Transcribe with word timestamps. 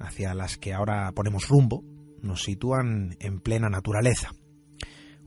hacia 0.00 0.34
las 0.34 0.56
que 0.56 0.74
ahora 0.74 1.12
ponemos 1.12 1.48
rumbo 1.48 1.84
nos 2.22 2.42
sitúan 2.42 3.16
en 3.20 3.40
plena 3.40 3.68
naturaleza. 3.68 4.32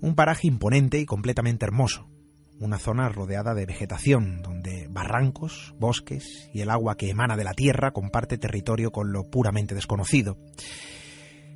Un 0.02 0.16
paraje 0.16 0.48
imponente 0.48 1.00
y 1.00 1.06
completamente 1.06 1.66
hermoso. 1.66 2.10
Una 2.60 2.78
zona 2.78 3.08
rodeada 3.10 3.54
de 3.54 3.66
vegetación, 3.66 4.42
donde 4.42 4.88
barrancos, 4.90 5.74
bosques 5.80 6.50
y 6.54 6.62
el 6.62 6.70
agua 6.70 6.96
que 6.96 7.10
emana 7.10 7.38
de 7.38 7.46
la 7.46 7.54
tierra 7.54 7.92
comparte 7.92 8.38
territorio 8.38 8.92
con 8.92 9.14
lo 9.14 9.24
puramente 9.30 9.76
desconocido. 9.76 10.38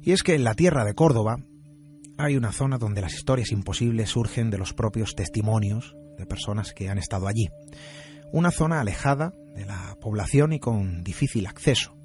Y 0.01 0.11
es 0.11 0.23
que 0.23 0.35
en 0.35 0.43
la 0.43 0.53
tierra 0.53 0.85
de 0.85 0.93
Córdoba 0.93 1.37
hay 2.17 2.37
una 2.37 2.51
zona 2.51 2.77
donde 2.77 3.01
las 3.01 3.15
historias 3.15 3.51
imposibles 3.51 4.09
surgen 4.09 4.49
de 4.49 4.57
los 4.57 4.73
propios 4.73 5.15
testimonios 5.15 5.95
de 6.17 6.25
personas 6.25 6.73
que 6.73 6.89
han 6.89 6.97
estado 6.97 7.27
allí. 7.27 7.49
Una 8.31 8.51
zona 8.51 8.79
alejada 8.79 9.33
de 9.55 9.65
la 9.65 9.97
población 9.99 10.53
y 10.53 10.59
con 10.59 11.03
difícil 11.03 11.47
acceso 11.47 12.02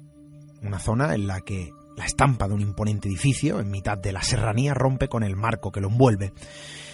una 0.61 0.79
zona 0.79 1.13
en 1.13 1.27
la 1.27 1.41
que 1.41 1.71
la 1.95 2.05
estampa 2.05 2.47
de 2.47 2.53
un 2.53 2.61
imponente 2.61 3.07
edificio 3.07 3.59
en 3.59 3.71
mitad 3.71 3.97
de 3.97 4.13
la 4.13 4.21
serranía 4.21 4.73
rompe 4.73 5.07
con 5.07 5.23
el 5.23 5.35
marco 5.35 5.71
que 5.71 5.81
lo 5.81 5.89
envuelve, 5.89 6.31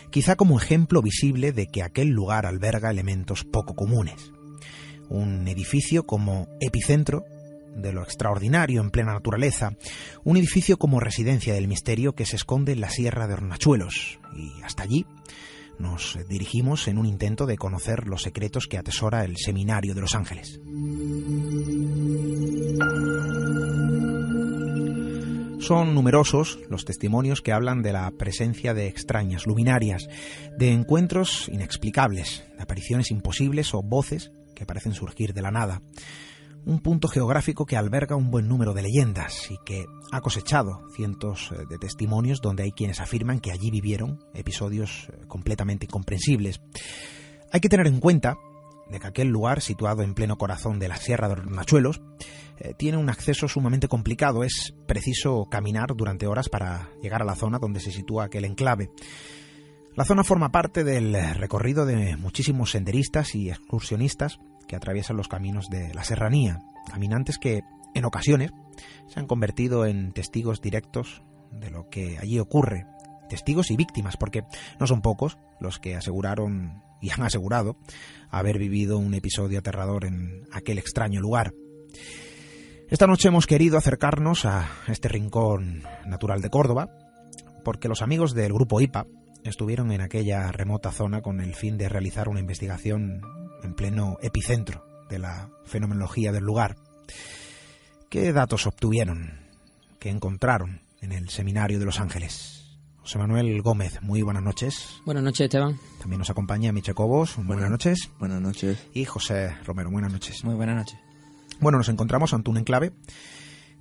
quizá 0.09 0.35
como 0.35 0.57
ejemplo 0.57 1.01
visible 1.01 1.51
de 1.51 1.67
que 1.67 1.83
aquel 1.83 2.09
lugar 2.09 2.45
alberga 2.45 2.89
elementos 2.89 3.43
poco 3.43 3.75
comunes. 3.75 4.31
Un 5.09 5.47
edificio 5.47 6.05
como 6.05 6.47
epicentro 6.59 7.25
de 7.75 7.93
lo 7.93 8.01
extraordinario 8.01 8.81
en 8.81 8.89
plena 8.89 9.13
naturaleza, 9.13 9.75
un 10.23 10.37
edificio 10.37 10.77
como 10.77 10.99
residencia 10.99 11.53
del 11.53 11.67
misterio 11.67 12.15
que 12.15 12.25
se 12.25 12.37
esconde 12.37 12.71
en 12.71 12.81
la 12.81 12.89
Sierra 12.89 13.27
de 13.27 13.33
Hornachuelos, 13.33 14.19
y 14.35 14.61
hasta 14.63 14.83
allí 14.83 15.05
nos 15.77 16.17
dirigimos 16.29 16.87
en 16.87 16.97
un 16.97 17.05
intento 17.05 17.45
de 17.45 17.57
conocer 17.57 18.07
los 18.07 18.21
secretos 18.21 18.67
que 18.67 18.77
atesora 18.77 19.25
el 19.25 19.37
Seminario 19.37 19.93
de 19.93 20.01
los 20.01 20.15
Ángeles. 20.15 20.59
Son 25.65 25.95
numerosos 25.95 26.59
los 26.69 26.85
testimonios 26.85 27.41
que 27.41 27.51
hablan 27.51 27.81
de 27.81 27.91
la 27.91 28.11
presencia 28.11 28.75
de 28.75 28.85
extrañas 28.85 29.47
luminarias, 29.47 30.07
de 30.59 30.71
encuentros 30.71 31.49
inexplicables, 31.49 32.45
de 32.55 32.61
apariciones 32.61 33.09
imposibles 33.09 33.73
o 33.73 33.81
voces 33.81 34.31
que 34.53 34.67
parecen 34.67 34.93
surgir 34.93 35.33
de 35.33 35.41
la 35.41 35.49
nada. 35.49 35.81
Un 36.67 36.81
punto 36.81 37.07
geográfico 37.07 37.65
que 37.65 37.77
alberga 37.77 38.15
un 38.15 38.29
buen 38.29 38.47
número 38.47 38.75
de 38.75 38.83
leyendas 38.83 39.49
y 39.49 39.57
que 39.65 39.85
ha 40.11 40.21
cosechado 40.21 40.83
cientos 40.95 41.51
eh, 41.51 41.63
de 41.67 41.79
testimonios 41.79 42.41
donde 42.41 42.61
hay 42.61 42.71
quienes 42.71 42.99
afirman 42.99 43.39
que 43.39 43.51
allí 43.51 43.71
vivieron 43.71 44.19
episodios 44.35 45.07
eh, 45.09 45.25
completamente 45.27 45.87
incomprensibles. 45.87 46.61
Hay 47.51 47.59
que 47.59 47.69
tener 47.69 47.87
en 47.87 47.99
cuenta 47.99 48.37
de 48.91 48.99
que 48.99 49.07
aquel 49.07 49.29
lugar, 49.29 49.61
situado 49.61 50.03
en 50.03 50.13
pleno 50.13 50.37
corazón 50.37 50.77
de 50.77 50.89
la 50.89 50.97
Sierra 50.97 51.27
de 51.27 51.37
los 51.37 51.47
Nachuelos, 51.47 52.01
eh, 52.57 52.73
tiene 52.77 52.97
un 52.97 53.09
acceso 53.09 53.47
sumamente 53.47 53.87
complicado. 53.87 54.43
Es 54.43 54.73
preciso 54.87 55.45
caminar 55.49 55.95
durante 55.95 56.27
horas 56.27 56.49
para 56.49 56.89
llegar 57.01 57.21
a 57.21 57.25
la 57.25 57.35
zona 57.35 57.59
donde 57.59 57.79
se 57.79 57.91
sitúa 57.91 58.25
aquel 58.25 58.45
enclave. 58.45 58.91
La 59.95 60.03
zona 60.03 60.23
forma 60.23 60.51
parte 60.51 60.83
del 60.83 61.13
recorrido 61.35 61.85
de 61.85 62.17
muchísimos 62.17 62.71
senderistas 62.71 63.33
y 63.33 63.49
excursionistas 63.49 64.39
que 64.67 64.75
atraviesan 64.75 65.15
los 65.15 65.29
caminos 65.29 65.67
de 65.69 65.93
la 65.93 66.03
serranía, 66.03 66.59
caminantes 66.89 67.37
que, 67.37 67.61
en 67.93 68.03
ocasiones, 68.03 68.51
se 69.07 69.19
han 69.19 69.27
convertido 69.27 69.85
en 69.85 70.11
testigos 70.11 70.61
directos 70.61 71.23
de 71.51 71.69
lo 71.69 71.87
que 71.89 72.17
allí 72.19 72.39
ocurre, 72.39 72.85
testigos 73.29 73.71
y 73.71 73.77
víctimas, 73.77 74.17
porque 74.17 74.43
no 74.79 74.87
son 74.87 75.01
pocos 75.01 75.37
los 75.61 75.79
que 75.79 75.95
aseguraron 75.95 76.83
y 77.01 77.11
han 77.11 77.23
asegurado 77.23 77.77
haber 78.29 78.57
vivido 78.57 78.97
un 78.97 79.13
episodio 79.13 79.59
aterrador 79.59 80.05
en 80.05 80.43
aquel 80.51 80.77
extraño 80.77 81.21
lugar. 81.21 81.53
Esta 82.87 83.07
noche 83.07 83.29
hemos 83.29 83.47
querido 83.47 83.79
acercarnos 83.79 84.45
a 84.45 84.69
este 84.87 85.07
rincón 85.07 85.83
natural 86.05 86.41
de 86.41 86.51
Córdoba, 86.51 86.89
porque 87.63 87.87
los 87.87 88.03
amigos 88.03 88.35
del 88.35 88.53
grupo 88.53 88.79
IPA 88.79 89.07
estuvieron 89.43 89.91
en 89.91 90.01
aquella 90.01 90.51
remota 90.51 90.91
zona 90.91 91.21
con 91.21 91.41
el 91.41 91.55
fin 91.55 91.79
de 91.79 91.89
realizar 91.89 92.29
una 92.29 92.39
investigación 92.39 93.21
en 93.63 93.73
pleno 93.73 94.17
epicentro 94.21 94.85
de 95.09 95.17
la 95.17 95.49
fenomenología 95.65 96.31
del 96.31 96.43
lugar. 96.43 96.75
¿Qué 98.07 98.31
datos 98.31 98.67
obtuvieron? 98.67 99.39
¿Qué 99.99 100.09
encontraron 100.09 100.81
en 101.01 101.11
el 101.11 101.29
Seminario 101.29 101.79
de 101.79 101.85
Los 101.85 101.99
Ángeles? 101.99 102.77
José 102.97 103.17
Manuel 103.17 103.63
Gómez, 103.63 103.99
muy 104.03 104.21
buenas 104.21 104.43
noches. 104.43 105.01
Buenas 105.05 105.23
noches, 105.23 105.45
Esteban. 105.45 105.79
También 105.99 106.19
nos 106.19 106.29
acompaña 106.29 106.71
Miche 106.71 106.93
Cobos, 106.93 107.35
buenas, 107.37 107.71
noches. 107.71 108.11
Buenas 108.19 108.41
noches. 108.41 108.87
Y 108.93 109.05
José 109.05 109.55
Romero, 109.65 109.89
buenas 109.89 110.11
noches. 110.11 110.43
Muy 110.43 110.53
buenas 110.53 110.75
noches. 110.75 111.04
Bueno, 111.59 111.77
nos 111.77 111.89
encontramos 111.89 112.33
ante 112.33 112.49
un 112.49 112.57
enclave 112.57 112.93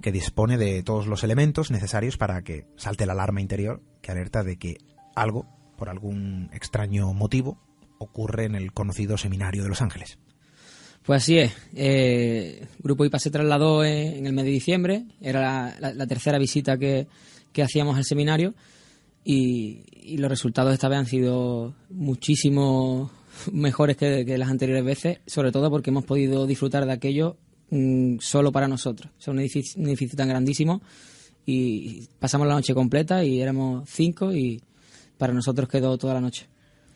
que 0.01 0.13
dispone 0.13 0.59
de 0.59 0.83
todos 0.83 1.07
los 1.07 1.25
elementos 1.25 1.71
necesarios 1.71 2.17
para 2.17 2.43
que 2.43 2.67
salte 2.77 3.07
la 3.07 3.13
alarma 3.13 3.41
interior 3.41 3.83
que 4.03 4.13
alerta 4.13 4.43
de 4.43 4.59
que 4.59 4.79
algo, 5.15 5.47
por 5.77 5.89
algún 5.89 6.51
extraño 6.53 7.13
motivo, 7.13 7.59
ocurre 7.99 8.45
en 8.45 8.55
el 8.55 8.73
conocido 8.73 9.17
Seminario 9.17 9.63
de 9.63 9.69
Los 9.69 9.83
Ángeles. 9.83 10.19
Pues 11.05 11.23
así 11.23 11.39
es. 11.39 11.53
Eh, 11.75 12.67
Grupo 12.79 13.05
IPA 13.05 13.19
se 13.19 13.31
trasladó 13.31 13.85
en 13.85 14.27
el 14.27 14.33
mes 14.33 14.45
de 14.45 14.51
diciembre. 14.51 15.05
Era 15.21 15.75
la, 15.79 16.07
tercera 16.07 16.39
visita 16.39 16.79
que, 16.79 17.07
que 17.53 17.63
hacíamos 17.63 17.97
al 17.97 18.05
seminario 18.05 18.55
y, 19.25 20.17
los 20.19 20.31
resultados 20.31 20.75
esta 20.75 20.89
vez 20.89 20.99
han 20.99 21.07
sido 21.07 21.75
muchísimo 21.89 23.11
mejores 23.53 23.97
que, 23.97 24.37
las 24.37 24.51
anteriores 24.51 24.85
veces, 24.85 25.19
sobre 25.27 25.51
todo 25.51 25.71
porque 25.71 25.91
hemos 25.91 26.05
podido 26.05 26.47
disfrutar 26.47 26.85
de 26.85 26.93
aquello 26.93 27.39
solo 28.21 28.53
para 28.53 28.69
nosotros. 28.69 29.13
Es 29.19 29.29
un 29.29 29.39
edificio, 29.39 30.17
tan 30.17 30.29
grandísimo 30.29 30.83
y 31.47 32.07
pasamos 32.19 32.47
la 32.47 32.55
noche 32.55 32.75
completa 32.75 33.25
y 33.25 33.41
éramos 33.41 33.89
cinco 33.89 34.33
y 34.33 34.63
para 35.19 35.33
nosotros 35.33 35.69
quedó 35.69 35.97
toda 35.99 36.15
la 36.15 36.21
noche. 36.21 36.47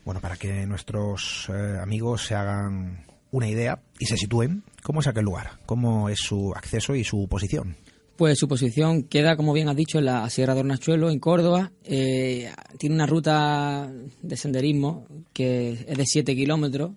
Bueno, 0.05 0.21
para 0.21 0.37
que 0.37 0.65
nuestros 0.65 1.49
eh, 1.49 1.77
amigos 1.81 2.25
se 2.25 2.35
hagan 2.35 3.05
una 3.31 3.47
idea 3.47 3.81
y 3.99 4.05
se 4.05 4.17
sitúen, 4.17 4.63
¿cómo 4.81 5.01
es 5.01 5.07
aquel 5.07 5.25
lugar? 5.25 5.51
¿Cómo 5.65 6.09
es 6.09 6.19
su 6.19 6.53
acceso 6.55 6.95
y 6.95 7.03
su 7.03 7.27
posición? 7.27 7.75
Pues 8.19 8.37
su 8.37 8.49
posición 8.49 9.03
queda, 9.03 9.37
como 9.37 9.53
bien 9.53 9.69
has 9.69 9.77
dicho, 9.77 9.97
en 9.97 10.03
la 10.03 10.29
Sierra 10.29 10.53
de 10.53 10.59
Hornachuelo, 10.59 11.09
en 11.09 11.19
Córdoba. 11.19 11.71
Eh, 11.85 12.51
tiene 12.77 12.95
una 12.95 13.05
ruta 13.05 13.89
de 14.21 14.35
senderismo 14.35 15.05
que 15.31 15.85
es 15.87 15.97
de 15.97 16.03
7 16.05 16.35
kilómetros 16.35 16.91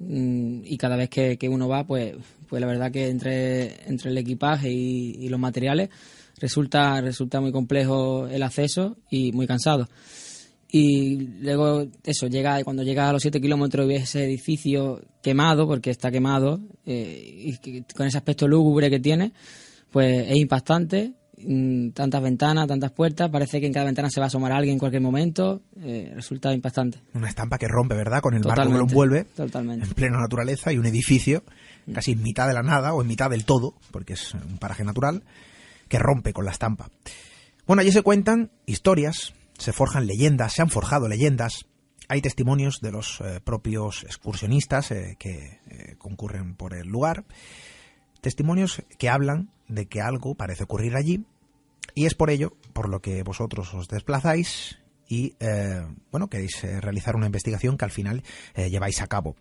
mm, 0.00 0.60
y 0.64 0.76
cada 0.76 0.96
vez 0.96 1.08
que, 1.08 1.48
uno 1.48 1.66
va, 1.66 1.86
pues, 1.86 2.14
pues 2.50 2.60
la 2.60 2.66
verdad 2.66 2.90
que 2.90 3.08
entre, 3.08 3.88
entre 3.88 4.10
el 4.10 4.18
equipaje 4.18 4.68
y, 4.68 5.28
los 5.28 5.38
materiales 5.38 5.88
resulta, 6.40 7.00
resulta 7.00 7.40
muy 7.40 7.52
complejo 7.52 8.26
el 8.26 8.42
acceso 8.42 8.96
y 9.08 9.30
muy 9.30 9.46
cansado. 9.46 9.88
Y 10.72 11.16
luego, 11.42 11.86
eso, 12.02 12.26
llega 12.26 12.62
cuando 12.64 12.82
llega 12.82 13.08
a 13.08 13.12
los 13.12 13.22
7 13.22 13.40
kilómetros 13.40 13.86
y 13.86 13.88
ves 13.88 14.02
ese 14.02 14.24
edificio 14.24 15.00
quemado, 15.22 15.66
porque 15.68 15.90
está 15.90 16.10
quemado, 16.10 16.60
eh, 16.86 17.54
y 17.62 17.82
con 17.94 18.08
ese 18.08 18.18
aspecto 18.18 18.48
lúgubre 18.48 18.90
que 18.90 18.98
tiene, 18.98 19.32
pues 19.92 20.28
es 20.28 20.36
impactante. 20.36 21.12
Mm, 21.44 21.90
tantas 21.90 22.22
ventanas, 22.22 22.66
tantas 22.66 22.92
puertas, 22.92 23.30
parece 23.30 23.60
que 23.60 23.66
en 23.66 23.72
cada 23.72 23.86
ventana 23.86 24.10
se 24.10 24.20
va 24.20 24.26
a 24.26 24.28
asomar 24.28 24.52
alguien 24.52 24.74
en 24.74 24.78
cualquier 24.78 25.02
momento, 25.02 25.62
eh, 25.80 26.12
resulta 26.14 26.52
impactante. 26.52 27.00
Una 27.14 27.28
estampa 27.28 27.58
que 27.58 27.68
rompe, 27.68 27.94
¿verdad? 27.94 28.20
Con 28.20 28.34
el 28.34 28.44
marco 28.44 28.62
que 28.62 28.76
lo 28.76 28.80
envuelve, 28.80 29.24
totalmente. 29.24 29.86
en 29.86 29.92
plena 29.94 30.18
naturaleza, 30.18 30.72
y 30.72 30.78
un 30.78 30.86
edificio 30.86 31.42
casi 31.92 32.12
en 32.12 32.22
mitad 32.22 32.46
de 32.46 32.54
la 32.54 32.62
nada 32.62 32.92
o 32.92 33.02
en 33.02 33.08
mitad 33.08 33.30
del 33.30 33.44
todo, 33.44 33.74
porque 33.90 34.12
es 34.12 34.34
un 34.34 34.58
paraje 34.58 34.84
natural, 34.84 35.24
que 35.88 35.98
rompe 35.98 36.32
con 36.32 36.44
la 36.44 36.52
estampa. 36.52 36.88
Bueno, 37.66 37.80
allí 37.80 37.90
se 37.90 38.02
cuentan 38.02 38.50
historias, 38.66 39.32
se 39.58 39.72
forjan 39.72 40.06
leyendas, 40.06 40.52
se 40.52 40.62
han 40.62 40.70
forjado 40.70 41.08
leyendas, 41.08 41.66
hay 42.08 42.20
testimonios 42.20 42.80
de 42.80 42.92
los 42.92 43.20
eh, 43.20 43.40
propios 43.42 44.04
excursionistas 44.04 44.90
eh, 44.90 45.16
que 45.18 45.58
concurren 45.98 46.54
por 46.54 46.74
el 46.74 46.88
lugar, 46.88 47.24
testimonios 48.20 48.82
que 48.98 49.08
hablan 49.08 49.50
de 49.68 49.86
que 49.86 50.00
algo 50.00 50.34
parece 50.34 50.64
ocurrir 50.64 50.96
allí 50.96 51.24
y 51.94 52.06
es 52.06 52.14
por 52.14 52.30
ello 52.30 52.52
por 52.72 52.88
lo 52.88 53.00
que 53.00 53.22
vosotros 53.22 53.72
os 53.74 53.88
desplazáis 53.88 54.78
y 55.08 55.34
eh, 55.40 55.84
bueno 56.10 56.28
queréis 56.28 56.62
eh, 56.64 56.80
realizar 56.80 57.16
una 57.16 57.26
investigación 57.26 57.76
que 57.76 57.84
al 57.84 57.90
final 57.90 58.22
eh, 58.54 58.70
lleváis 58.70 59.02
a 59.02 59.06
cabo. 59.06 59.36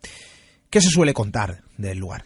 ¿Qué 0.70 0.82
se 0.82 0.90
suele 0.90 1.14
contar 1.14 1.64
del 1.78 1.98
lugar? 1.98 2.26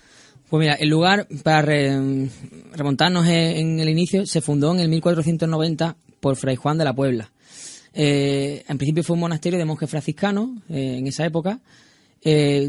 Pues 0.50 0.60
mira, 0.60 0.74
el 0.76 0.90
lugar, 0.90 1.28
para 1.44 1.62
remontarnos 1.62 3.26
en 3.26 3.80
el 3.80 3.90
inicio, 3.90 4.26
se 4.26 4.42
fundó 4.42 4.74
en 4.74 4.82
el 4.82 4.90
1490 4.90 5.96
por 6.20 6.36
Fray 6.36 6.56
Juan 6.56 6.78
de 6.78 6.84
la 6.84 6.94
Puebla. 6.94 7.32
En 7.94 8.78
principio 8.78 9.04
fue 9.04 9.16
un 9.16 9.22
monasterio 9.22 9.58
de 9.58 9.66
monjes 9.66 9.90
franciscanos 9.90 10.50
en 10.70 11.08
esa 11.08 11.26
época. 11.26 11.60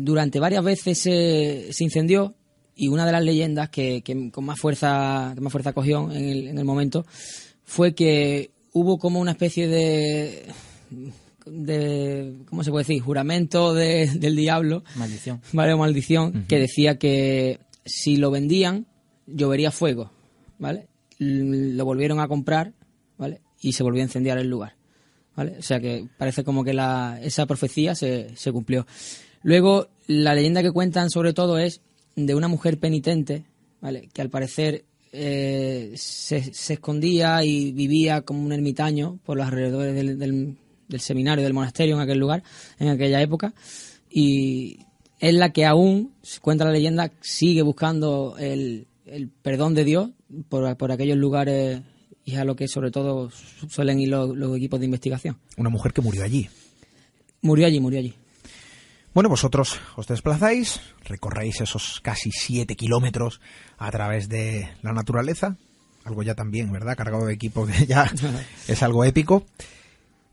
Durante 0.00 0.40
varias 0.40 0.64
veces 0.64 0.98
se, 0.98 1.84
incendió 1.84 2.34
y 2.76 2.88
una 2.88 3.06
de 3.06 3.12
las 3.12 3.22
leyendas 3.22 3.68
que, 3.68 4.02
con 4.32 4.44
más 4.44 4.58
fuerza 4.58 5.32
que 5.34 5.40
más 5.40 5.52
fuerza 5.52 5.72
cogió 5.72 6.10
en 6.10 6.24
el, 6.24 6.48
en 6.48 6.58
el 6.58 6.64
momento 6.64 7.06
fue 7.64 7.94
que 7.94 8.50
hubo 8.72 8.98
como 8.98 9.20
una 9.20 9.32
especie 9.32 9.68
de 9.68 10.46
de 11.46 12.36
¿cómo 12.48 12.64
se 12.64 12.70
puede 12.70 12.84
decir? 12.84 13.02
juramento 13.02 13.74
del 13.74 14.36
diablo. 14.36 14.82
Maldición. 14.96 15.40
Vale 15.52 15.76
maldición 15.76 16.44
que 16.48 16.58
decía 16.58 16.98
que 16.98 17.60
si 17.84 18.16
lo 18.16 18.30
vendían 18.30 18.86
llovería 19.26 19.70
fuego 19.70 20.10
vale 20.58 20.86
lo 21.18 21.84
volvieron 21.84 22.20
a 22.20 22.28
comprar 22.28 22.72
vale 23.16 23.40
y 23.60 23.72
se 23.72 23.82
volvió 23.82 24.02
a 24.02 24.04
incendiar 24.04 24.38
el 24.38 24.48
lugar 24.48 24.74
vale 25.34 25.56
o 25.58 25.62
sea 25.62 25.80
que 25.80 26.06
parece 26.18 26.44
como 26.44 26.64
que 26.64 26.74
la, 26.74 27.18
esa 27.22 27.46
profecía 27.46 27.94
se, 27.94 28.36
se 28.36 28.52
cumplió. 28.52 28.86
Luego 29.42 29.88
la 30.06 30.34
leyenda 30.34 30.62
que 30.62 30.72
cuentan 30.72 31.10
sobre 31.10 31.32
todo 31.32 31.58
es 31.58 31.80
de 32.16 32.34
una 32.34 32.48
mujer 32.48 32.78
penitente 32.78 33.44
vale 33.80 34.08
que 34.12 34.22
al 34.22 34.30
parecer 34.30 34.84
eh, 35.12 35.92
se, 35.96 36.38
escondía 36.72 37.44
y 37.44 37.72
vivía 37.72 38.22
como 38.22 38.44
un 38.44 38.52
ermitaño 38.52 39.20
por 39.24 39.36
los 39.36 39.46
alrededores 39.46 39.94
del, 39.94 40.56
seminario, 40.98 41.44
del 41.44 41.52
monasterio 41.52 41.94
en 41.94 42.00
aquel 42.00 42.18
lugar, 42.18 42.42
en 42.78 42.88
aquella 42.88 43.20
época. 43.20 43.54
Y 44.10 44.78
es 45.20 45.34
la 45.34 45.52
que 45.52 45.66
aún, 45.66 46.14
cuenta 46.40 46.64
la 46.64 46.72
leyenda, 46.72 47.12
sigue 47.20 47.62
buscando 47.62 48.36
el, 48.38 48.88
perdón 49.42 49.74
de 49.74 49.84
Dios 49.84 50.10
por, 50.48 50.76
por, 50.76 50.90
aquellos 50.90 51.16
lugares 51.16 51.82
y 52.24 52.34
a 52.36 52.44
lo 52.44 52.56
que 52.56 52.66
sobre 52.66 52.90
todo 52.90 53.30
suelen 53.68 54.00
ir 54.00 54.08
los 54.08 54.56
equipos 54.56 54.80
de 54.80 54.86
investigación. 54.86 55.38
Una 55.56 55.70
mujer 55.70 55.92
que 55.92 56.00
murió 56.00 56.24
allí. 56.24 56.48
Murió 57.42 57.66
allí, 57.66 57.78
murió 57.78 57.98
allí. 58.00 58.14
Bueno, 59.14 59.28
vosotros 59.28 59.80
os 59.94 60.08
desplazáis, 60.08 60.80
recorréis 61.04 61.60
esos 61.60 62.00
casi 62.00 62.32
siete 62.32 62.74
kilómetros 62.74 63.40
a 63.78 63.88
través 63.92 64.28
de 64.28 64.68
la 64.82 64.92
naturaleza, 64.92 65.56
algo 66.04 66.24
ya 66.24 66.34
también, 66.34 66.72
¿verdad? 66.72 66.96
Cargado 66.96 67.24
de 67.24 67.34
equipo 67.34 67.64
que 67.64 67.86
ya 67.86 68.10
es 68.68 68.82
algo 68.82 69.04
épico. 69.04 69.46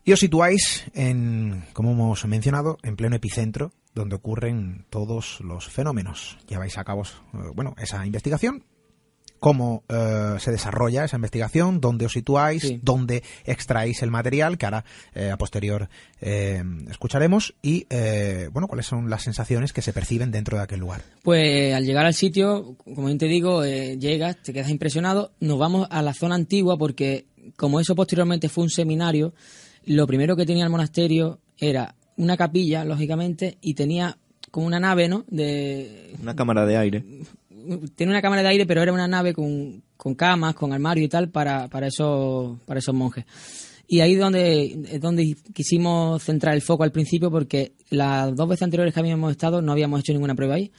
Y 0.04 0.12
os 0.12 0.18
situáis 0.18 0.84
en, 0.94 1.64
como 1.74 1.92
hemos 1.92 2.24
mencionado, 2.26 2.78
en 2.82 2.96
pleno 2.96 3.14
epicentro, 3.14 3.72
donde 3.94 4.16
ocurren 4.16 4.84
todos 4.90 5.38
los 5.40 5.68
fenómenos. 5.68 6.38
Lleváis 6.48 6.76
a 6.76 6.82
cabo, 6.82 7.04
eh, 7.04 7.38
bueno, 7.54 7.76
esa 7.78 8.04
investigación 8.04 8.64
cómo 9.42 9.82
eh, 9.88 10.36
se 10.38 10.52
desarrolla 10.52 11.04
esa 11.04 11.16
investigación, 11.16 11.80
dónde 11.80 12.06
os 12.06 12.12
situáis, 12.12 12.74
dónde 12.80 13.24
extraéis 13.44 14.00
el 14.04 14.10
material, 14.12 14.56
que 14.56 14.66
ahora 14.66 14.84
eh, 15.16 15.32
a 15.32 15.36
posterior 15.36 15.88
eh, 16.20 16.62
escucharemos, 16.88 17.52
y 17.60 17.84
bueno, 18.52 18.68
cuáles 18.68 18.86
son 18.86 19.10
las 19.10 19.24
sensaciones 19.24 19.72
que 19.72 19.82
se 19.82 19.92
perciben 19.92 20.30
dentro 20.30 20.58
de 20.58 20.62
aquel 20.62 20.78
lugar. 20.78 21.02
Pues 21.24 21.74
al 21.74 21.84
llegar 21.84 22.06
al 22.06 22.14
sitio, 22.14 22.76
como 22.84 23.06
bien 23.06 23.18
te 23.18 23.26
digo, 23.26 23.64
llegas, 23.64 24.36
te 24.44 24.52
quedas 24.52 24.70
impresionado, 24.70 25.32
nos 25.40 25.58
vamos 25.58 25.88
a 25.90 26.02
la 26.02 26.14
zona 26.14 26.36
antigua 26.36 26.78
porque 26.78 27.26
como 27.56 27.80
eso 27.80 27.96
posteriormente 27.96 28.48
fue 28.48 28.62
un 28.62 28.70
seminario, 28.70 29.34
lo 29.86 30.06
primero 30.06 30.36
que 30.36 30.46
tenía 30.46 30.62
el 30.62 30.70
monasterio 30.70 31.40
era 31.58 31.96
una 32.16 32.36
capilla, 32.36 32.84
lógicamente, 32.84 33.58
y 33.60 33.74
tenía 33.74 34.18
como 34.52 34.68
una 34.68 34.78
nave, 34.78 35.08
¿no? 35.08 35.24
De 35.26 36.14
una 36.22 36.36
cámara 36.36 36.64
de 36.64 36.76
aire 36.76 37.04
tiene 37.94 38.12
una 38.12 38.22
cámara 38.22 38.42
de 38.42 38.48
aire, 38.48 38.66
pero 38.66 38.82
era 38.82 38.92
una 38.92 39.08
nave 39.08 39.32
con, 39.32 39.82
con 39.96 40.14
camas, 40.14 40.54
con 40.54 40.72
armario 40.72 41.04
y 41.04 41.08
tal 41.08 41.28
para, 41.30 41.68
para, 41.68 41.86
esos, 41.86 42.60
para 42.66 42.80
esos 42.80 42.94
monjes. 42.94 43.24
Y 43.86 44.00
ahí 44.00 44.14
es 44.14 44.20
donde, 44.20 44.98
donde 45.00 45.36
quisimos 45.52 46.22
centrar 46.22 46.54
el 46.54 46.62
foco 46.62 46.82
al 46.82 46.92
principio 46.92 47.30
porque 47.30 47.72
las 47.90 48.34
dos 48.34 48.48
veces 48.48 48.62
anteriores 48.62 48.94
que 48.94 49.00
habíamos 49.00 49.30
estado 49.30 49.60
no 49.60 49.72
habíamos 49.72 50.00
hecho 50.00 50.12
ninguna 50.12 50.34
prueba 50.34 50.54
ahí. 50.54 50.72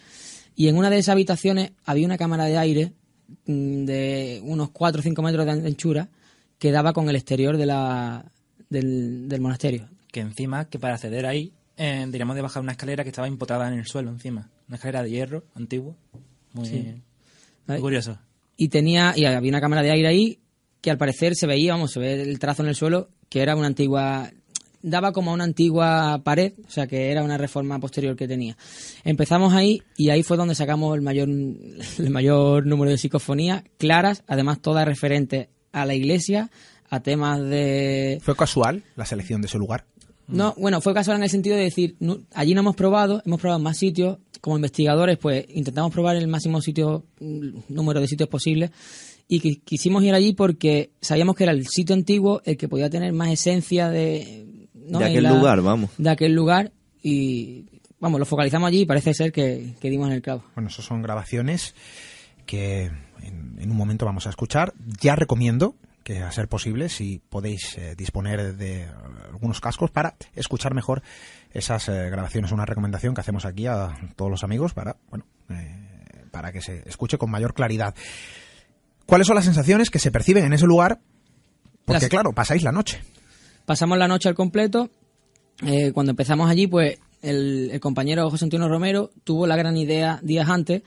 Y 0.55 0.67
en 0.67 0.77
una 0.77 0.89
de 0.89 0.97
esas 0.97 1.13
habitaciones 1.13 1.71
había 1.85 2.05
una 2.05 2.17
cámara 2.17 2.45
de 2.45 2.57
aire 2.57 2.93
mm, 3.45 3.85
de 3.85 4.41
unos 4.43 4.71
4 4.71 4.99
o 4.99 5.03
5 5.03 5.21
metros 5.21 5.45
de 5.45 5.51
anchura 5.51 6.09
que 6.57 6.71
daba 6.71 6.93
con 6.93 7.09
el 7.09 7.15
exterior 7.15 7.57
de 7.57 7.65
la, 7.65 8.31
del, 8.69 9.27
del 9.27 9.41
monasterio. 9.41 9.89
Que 10.11 10.21
encima, 10.21 10.65
que 10.65 10.79
para 10.79 10.95
acceder 10.95 11.25
ahí, 11.25 11.53
eh, 11.77 12.05
diríamos 12.07 12.35
de 12.35 12.41
bajar 12.41 12.61
una 12.61 12.73
escalera 12.73 13.03
que 13.03 13.09
estaba 13.09 13.27
impotada 13.27 13.67
en 13.67 13.79
el 13.79 13.85
suelo 13.85 14.11
encima. 14.11 14.49
Una 14.67 14.77
escalera 14.77 15.03
de 15.03 15.09
hierro 15.09 15.43
antiguo 15.55 15.95
muy, 16.53 17.01
curioso. 17.79 18.17
Y 18.55 18.69
tenía 18.69 19.13
y 19.15 19.25
había 19.25 19.49
una 19.49 19.61
cámara 19.61 19.81
de 19.81 19.91
aire 19.91 20.07
ahí 20.07 20.39
que 20.81 20.91
al 20.91 20.97
parecer 20.97 21.35
se 21.35 21.47
veía, 21.47 21.73
vamos, 21.73 21.91
se 21.91 21.99
ve 21.99 22.21
el 22.21 22.39
trazo 22.39 22.61
en 22.61 22.69
el 22.69 22.75
suelo, 22.75 23.09
que 23.29 23.41
era 23.41 23.55
una 23.55 23.67
antigua 23.67 24.31
daba 24.83 25.13
como 25.13 25.33
una 25.33 25.45
antigua 25.45 26.21
pared, 26.23 26.53
o 26.67 26.69
sea 26.69 26.85
que 26.85 27.09
era 27.09 27.23
una 27.23 27.37
reforma 27.37 27.79
posterior 27.79 28.15
que 28.15 28.27
tenía. 28.27 28.55
Empezamos 29.03 29.53
ahí 29.53 29.81
y 29.97 30.09
ahí 30.09 30.21
fue 30.21 30.37
donde 30.37 30.55
sacamos 30.55 30.93
el 30.95 31.01
mayor, 31.01 31.29
el 31.29 32.09
mayor 32.11 32.67
número 32.67 32.91
de 32.91 32.97
psicofonías 32.97 33.63
claras, 33.77 34.23
además 34.27 34.61
todas 34.61 34.85
referentes 34.85 35.47
a 35.71 35.85
la 35.85 35.95
iglesia, 35.95 36.51
a 36.89 36.99
temas 36.99 37.41
de... 37.41 38.19
¿Fue 38.21 38.35
casual 38.35 38.83
la 38.95 39.05
selección 39.05 39.41
de 39.41 39.47
ese 39.47 39.57
lugar? 39.57 39.85
No, 40.27 40.53
bueno, 40.57 40.79
fue 40.81 40.93
casual 40.93 41.17
en 41.17 41.23
el 41.23 41.29
sentido 41.29 41.55
de 41.55 41.63
decir, 41.63 41.97
allí 42.33 42.53
no 42.53 42.61
hemos 42.61 42.75
probado, 42.75 43.21
hemos 43.25 43.41
probado 43.41 43.61
más 43.61 43.77
sitios, 43.77 44.19
como 44.41 44.55
investigadores, 44.55 45.17
pues 45.17 45.45
intentamos 45.49 45.91
probar 45.91 46.15
el 46.15 46.27
máximo 46.27 46.61
sitio, 46.61 47.05
mm, 47.19 47.59
número 47.69 47.99
de 47.99 48.07
sitios 48.07 48.29
posibles 48.29 48.71
y 49.27 49.57
quisimos 49.57 50.03
ir 50.03 50.13
allí 50.13 50.33
porque 50.33 50.91
sabíamos 51.01 51.35
que 51.35 51.43
era 51.43 51.53
el 51.53 51.65
sitio 51.67 51.95
antiguo 51.95 52.41
el 52.45 52.57
que 52.57 52.67
podía 52.67 52.89
tener 52.89 53.13
más 53.13 53.29
esencia 53.31 53.89
de, 53.89 54.67
de 54.73 55.05
aquel 55.05 55.23
lugar, 55.23 55.61
vamos. 55.61 55.91
De 55.97 56.09
aquel 56.09 56.33
lugar 56.33 56.71
y 57.01 57.65
vamos, 57.99 58.19
lo 58.19 58.25
focalizamos 58.25 58.67
allí 58.67 58.81
y 58.81 58.85
parece 58.85 59.13
ser 59.13 59.31
que, 59.31 59.75
dimos 59.81 60.07
en 60.07 60.13
el 60.13 60.21
clavo. 60.21 60.43
Bueno, 60.55 60.69
eso 60.69 60.81
son 60.81 61.01
grabaciones 61.01 61.73
que 62.45 62.91
en, 63.21 63.71
un 63.71 63.77
momento 63.77 64.05
vamos 64.05 64.27
a 64.27 64.29
escuchar. 64.29 64.73
Ya 65.01 65.15
recomiendo 65.15 65.75
que 66.03 66.19
a 66.19 66.31
ser 66.31 66.47
posible, 66.47 66.89
si 66.89 67.21
podéis 67.29 67.77
eh, 67.77 67.95
disponer 67.95 68.55
de 68.55 68.87
algunos 69.31 69.59
cascos 69.61 69.89
para 69.89 70.15
escuchar 70.35 70.73
mejor 70.73 71.01
esas 71.51 71.87
eh, 71.89 72.09
grabaciones. 72.09 72.51
Una 72.51 72.65
recomendación 72.65 73.13
que 73.13 73.21
hacemos 73.21 73.45
aquí 73.45 73.67
a 73.67 73.95
todos 74.15 74.29
los 74.29 74.43
amigos 74.43 74.73
para, 74.73 74.97
bueno, 75.09 75.25
eh, 75.49 76.25
para 76.31 76.51
que 76.51 76.61
se 76.61 76.87
escuche 76.87 77.17
con 77.17 77.31
mayor 77.31 77.53
claridad. 77.53 77.95
¿Cuáles 79.05 79.27
son 79.27 79.35
las 79.35 79.45
sensaciones 79.45 79.89
que 79.89 79.99
se 79.99 80.11
perciben 80.11 80.45
en 80.45 80.53
ese 80.53 80.65
lugar? 80.65 80.99
Porque, 81.85 82.09
claro, 82.09 82.33
pasáis 82.33 82.63
la 82.63 82.71
noche. 82.71 83.01
Pasamos 83.65 83.97
la 83.97 84.07
noche 84.07 84.29
al 84.29 84.35
completo. 84.35 84.89
Cuando 85.93 86.11
empezamos 86.11 86.49
allí, 86.49 86.67
pues 86.67 86.99
el, 87.21 87.69
el, 87.71 87.79
compañero 87.79 88.29
José 88.29 88.45
Antonio 88.45 88.67
Romero 88.67 89.11
tuvo 89.23 89.47
la 89.47 89.55
gran 89.55 89.77
idea 89.77 90.19
días 90.23 90.49
antes 90.49 90.83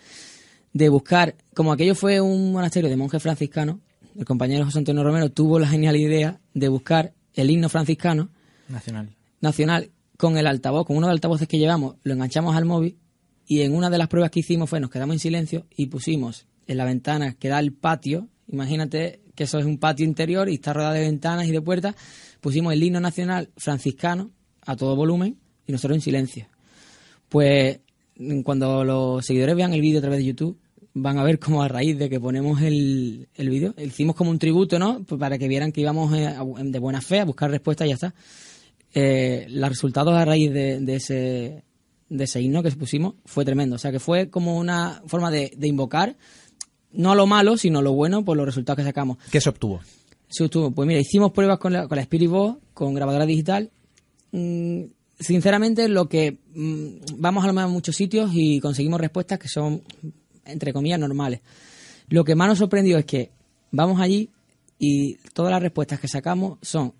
de 0.73 0.88
buscar, 0.90 1.35
como 1.54 1.73
aquello 1.73 1.94
fue 1.94 2.20
un 2.20 2.52
monasterio 2.52 2.90
de 2.90 2.96
monjes 2.96 3.23
franciscanos, 3.23 3.76
el 4.18 4.25
compañero 4.25 4.64
José 4.64 4.78
Antonio 4.78 5.04
Romero 5.04 5.30
tuvo 5.30 5.58
la 5.58 5.68
genial 5.68 5.96
idea 5.96 6.40
de 6.54 6.68
buscar 6.68 7.12
el 7.35 7.50
himno 7.50 7.68
franciscano 7.68 8.30
nacional, 8.68 9.14
nacional 9.40 9.90
con 10.16 10.38
el 10.38 10.46
altavoz, 10.46 10.87
con 10.87 10.96
uno 10.96 11.06
de 11.06 11.12
los 11.12 11.16
altavoces 11.16 11.49
que 11.49 11.58
llevamos, 11.58 11.96
lo 12.02 12.14
enganchamos 12.14 12.56
al 12.56 12.64
móvil 12.64 12.96
y 13.46 13.61
en 13.61 13.75
una 13.75 13.90
de 13.90 13.99
las 13.99 14.08
pruebas 14.08 14.30
que 14.30 14.40
hicimos 14.40 14.70
fue 14.70 14.80
nos 14.80 14.90
quedamos 14.90 15.14
en 15.14 15.20
silencio 15.20 15.66
y 15.76 15.87
pusimos 15.87 16.46
en 16.66 16.78
la 16.78 16.85
ventana 16.85 17.35
que 17.35 17.49
da 17.49 17.58
el 17.58 17.73
patio, 17.73 18.28
imagínate 18.49 19.20
que 19.35 19.44
eso 19.44 19.58
es 19.58 19.66
un 19.66 19.78
patio 19.78 20.06
interior 20.06 20.49
y 20.49 20.54
está 20.54 20.73
rodeado 20.73 20.94
de 20.94 21.00
ventanas 21.00 21.46
y 21.46 21.52
de 21.52 21.61
puertas, 21.61 21.94
pusimos 22.40 22.73
el 22.73 22.82
himno 22.82 23.00
nacional 23.00 23.50
franciscano 23.56 24.30
a 24.62 24.76
todo 24.76 24.96
volumen 24.96 25.37
y 25.66 25.73
nosotros 25.73 25.96
en 25.96 26.00
silencio. 26.00 26.49
Pues 27.28 27.80
cuando 28.44 28.82
los 28.82 29.26
seguidores 29.26 29.54
vean 29.54 29.75
el 29.75 29.82
vídeo 29.82 29.99
a 29.99 30.00
través 30.00 30.20
de 30.20 30.25
YouTube, 30.25 30.58
van 30.98 31.18
a 31.18 31.24
ver 31.24 31.38
como 31.38 31.62
a 31.62 31.68
raíz 31.68 31.98
de 31.98 32.08
que 32.08 32.18
ponemos 32.18 32.62
el, 32.62 33.28
el 33.34 33.50
vídeo, 33.50 33.74
hicimos 33.76 34.16
como 34.16 34.30
un 34.30 34.38
tributo, 34.38 34.78
¿no? 34.78 35.04
Pues 35.04 35.18
para 35.18 35.36
que 35.36 35.46
vieran 35.46 35.70
que 35.70 35.82
íbamos 35.82 36.16
eh, 36.16 36.34
de 36.64 36.78
buena 36.78 37.02
fe 37.02 37.20
a 37.20 37.26
buscar 37.26 37.50
respuestas 37.50 37.86
y 37.86 37.90
ya 37.90 37.94
está 37.96 38.14
eh, 38.94 39.46
los 39.50 39.68
resultados 39.68 40.14
a 40.14 40.24
raíz 40.24 40.50
de, 40.50 40.94
ese, 40.94 41.64
de 42.08 42.24
ese 42.24 42.40
himno 42.40 42.62
que 42.62 42.70
pusimos 42.70 43.16
fue 43.26 43.44
tremendo. 43.44 43.76
O 43.76 43.78
sea, 43.78 43.92
que 43.92 44.00
fue 44.00 44.30
como 44.30 44.56
una 44.56 45.02
forma 45.06 45.30
de, 45.30 45.54
invocar, 45.60 46.16
no 46.92 47.14
lo 47.14 47.26
malo, 47.26 47.58
sino 47.58 47.82
lo 47.82 47.92
bueno 47.92 48.24
por 48.24 48.38
los 48.38 48.46
resultados 48.46 48.78
que 48.78 48.84
sacamos. 48.84 49.18
¿Qué 49.30 49.38
se 49.38 49.50
obtuvo? 49.50 49.80
Se 50.28 50.44
obtuvo. 50.44 50.70
Pues 50.70 50.88
mira, 50.88 50.98
hicimos 50.98 51.32
pruebas 51.32 51.58
con 51.58 51.74
la, 51.74 51.86
con 51.88 51.96
la 51.96 52.02
Spirit 52.02 52.30
Box, 52.30 52.58
con 52.72 52.94
grabadora 52.94 53.26
digital. 53.26 53.70
Mm, 54.32 54.84
sinceramente, 55.20 55.90
lo 55.90 56.08
que 56.08 56.38
mm, 56.54 57.18
vamos 57.18 57.44
a 57.44 57.48
lo 57.48 57.52
mejor 57.52 57.68
a 57.68 57.72
muchos 57.72 57.96
sitios 57.96 58.30
y 58.32 58.60
conseguimos 58.60 58.98
respuestas 58.98 59.38
que 59.38 59.48
son, 59.48 59.82
entre 60.46 60.72
comillas, 60.72 60.98
normales. 60.98 61.40
Lo 62.08 62.24
que 62.24 62.34
más 62.34 62.48
nos 62.48 62.58
sorprendió 62.58 62.98
es 62.98 63.04
que 63.04 63.30
vamos 63.70 64.00
allí 64.00 64.30
y 64.78 65.16
todas 65.32 65.50
las 65.50 65.62
respuestas 65.62 66.00
que 66.00 66.08
sacamos 66.08 66.58
son 66.62 66.94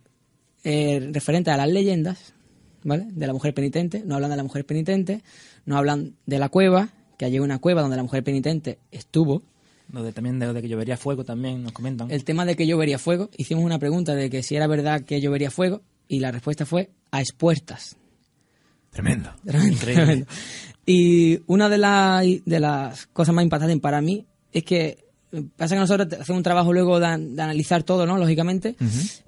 eh, 0.65 1.11
referente 1.13 1.51
a 1.51 1.57
las 1.57 1.69
leyendas, 1.69 2.35
¿vale? 2.83 3.07
De 3.11 3.27
la 3.27 3.33
mujer 3.33 3.55
penitente, 3.55 4.03
no 4.05 4.15
hablan 4.17 4.31
de 4.31 4.37
la 4.37 4.43
mujer 4.43 4.65
penitente, 4.65 5.23
no 5.65 5.77
hablan 5.77 6.17
de 6.27 6.39
la 6.39 6.49
cueva, 6.49 6.89
que 7.19 7.25
allí 7.25 7.37
hay 7.37 7.41
una 7.41 7.59
cueva 7.59 7.83
donde 7.83 7.97
la 7.97 8.03
mujer 8.03 8.25
penitente 8.25 8.79
estuvo. 8.91 9.43
Lo 9.93 10.13
también 10.13 10.41
de, 10.41 10.53
de, 10.53 10.63
que 10.63 10.69
llovería 10.69 10.97
fuego 10.97 11.25
también 11.25 11.63
nos 11.63 11.73
comentan. 11.73 12.11
El 12.11 12.25
tema 12.25 12.45
de 12.45 12.57
que 12.57 12.67
llovería 12.67 12.99
fuego, 12.99 13.31
hicimos 13.37 13.65
una 13.65 13.79
pregunta 13.79 14.15
de 14.15 14.29
que 14.31 14.43
si 14.43 14.57
era 14.57 14.67
verdad 14.67 15.03
que 15.03 15.21
llovería 15.21 15.51
fuego 15.51 15.83
y 16.09 16.19
la 16.19 16.33
respuesta 16.33 16.67
fue 16.67 16.91
a 17.13 17.21
expuestas. 17.21 17.97
Tremendo. 18.97 19.31
Tremendo. 19.45 20.27
Y 20.89 21.41
una 21.47 21.69
de, 21.69 22.43
de 22.47 22.61
las 22.61 23.07
cosas 23.09 23.35
más 23.35 23.43
impactantes 23.43 23.81
para 23.81 24.01
mí 24.01 24.25
es 24.53 24.63
que 24.63 25.05
pasa 25.57 25.75
que 25.75 25.81
nosotros 25.81 26.07
hacemos 26.21 26.39
un 26.39 26.45
trabajo 26.45 26.73
luego 26.73 27.01
de, 27.01 27.07
analizar 27.07 27.83
todo, 27.83 28.07
¿no? 28.07 28.17
Lógicamente. 28.17 28.77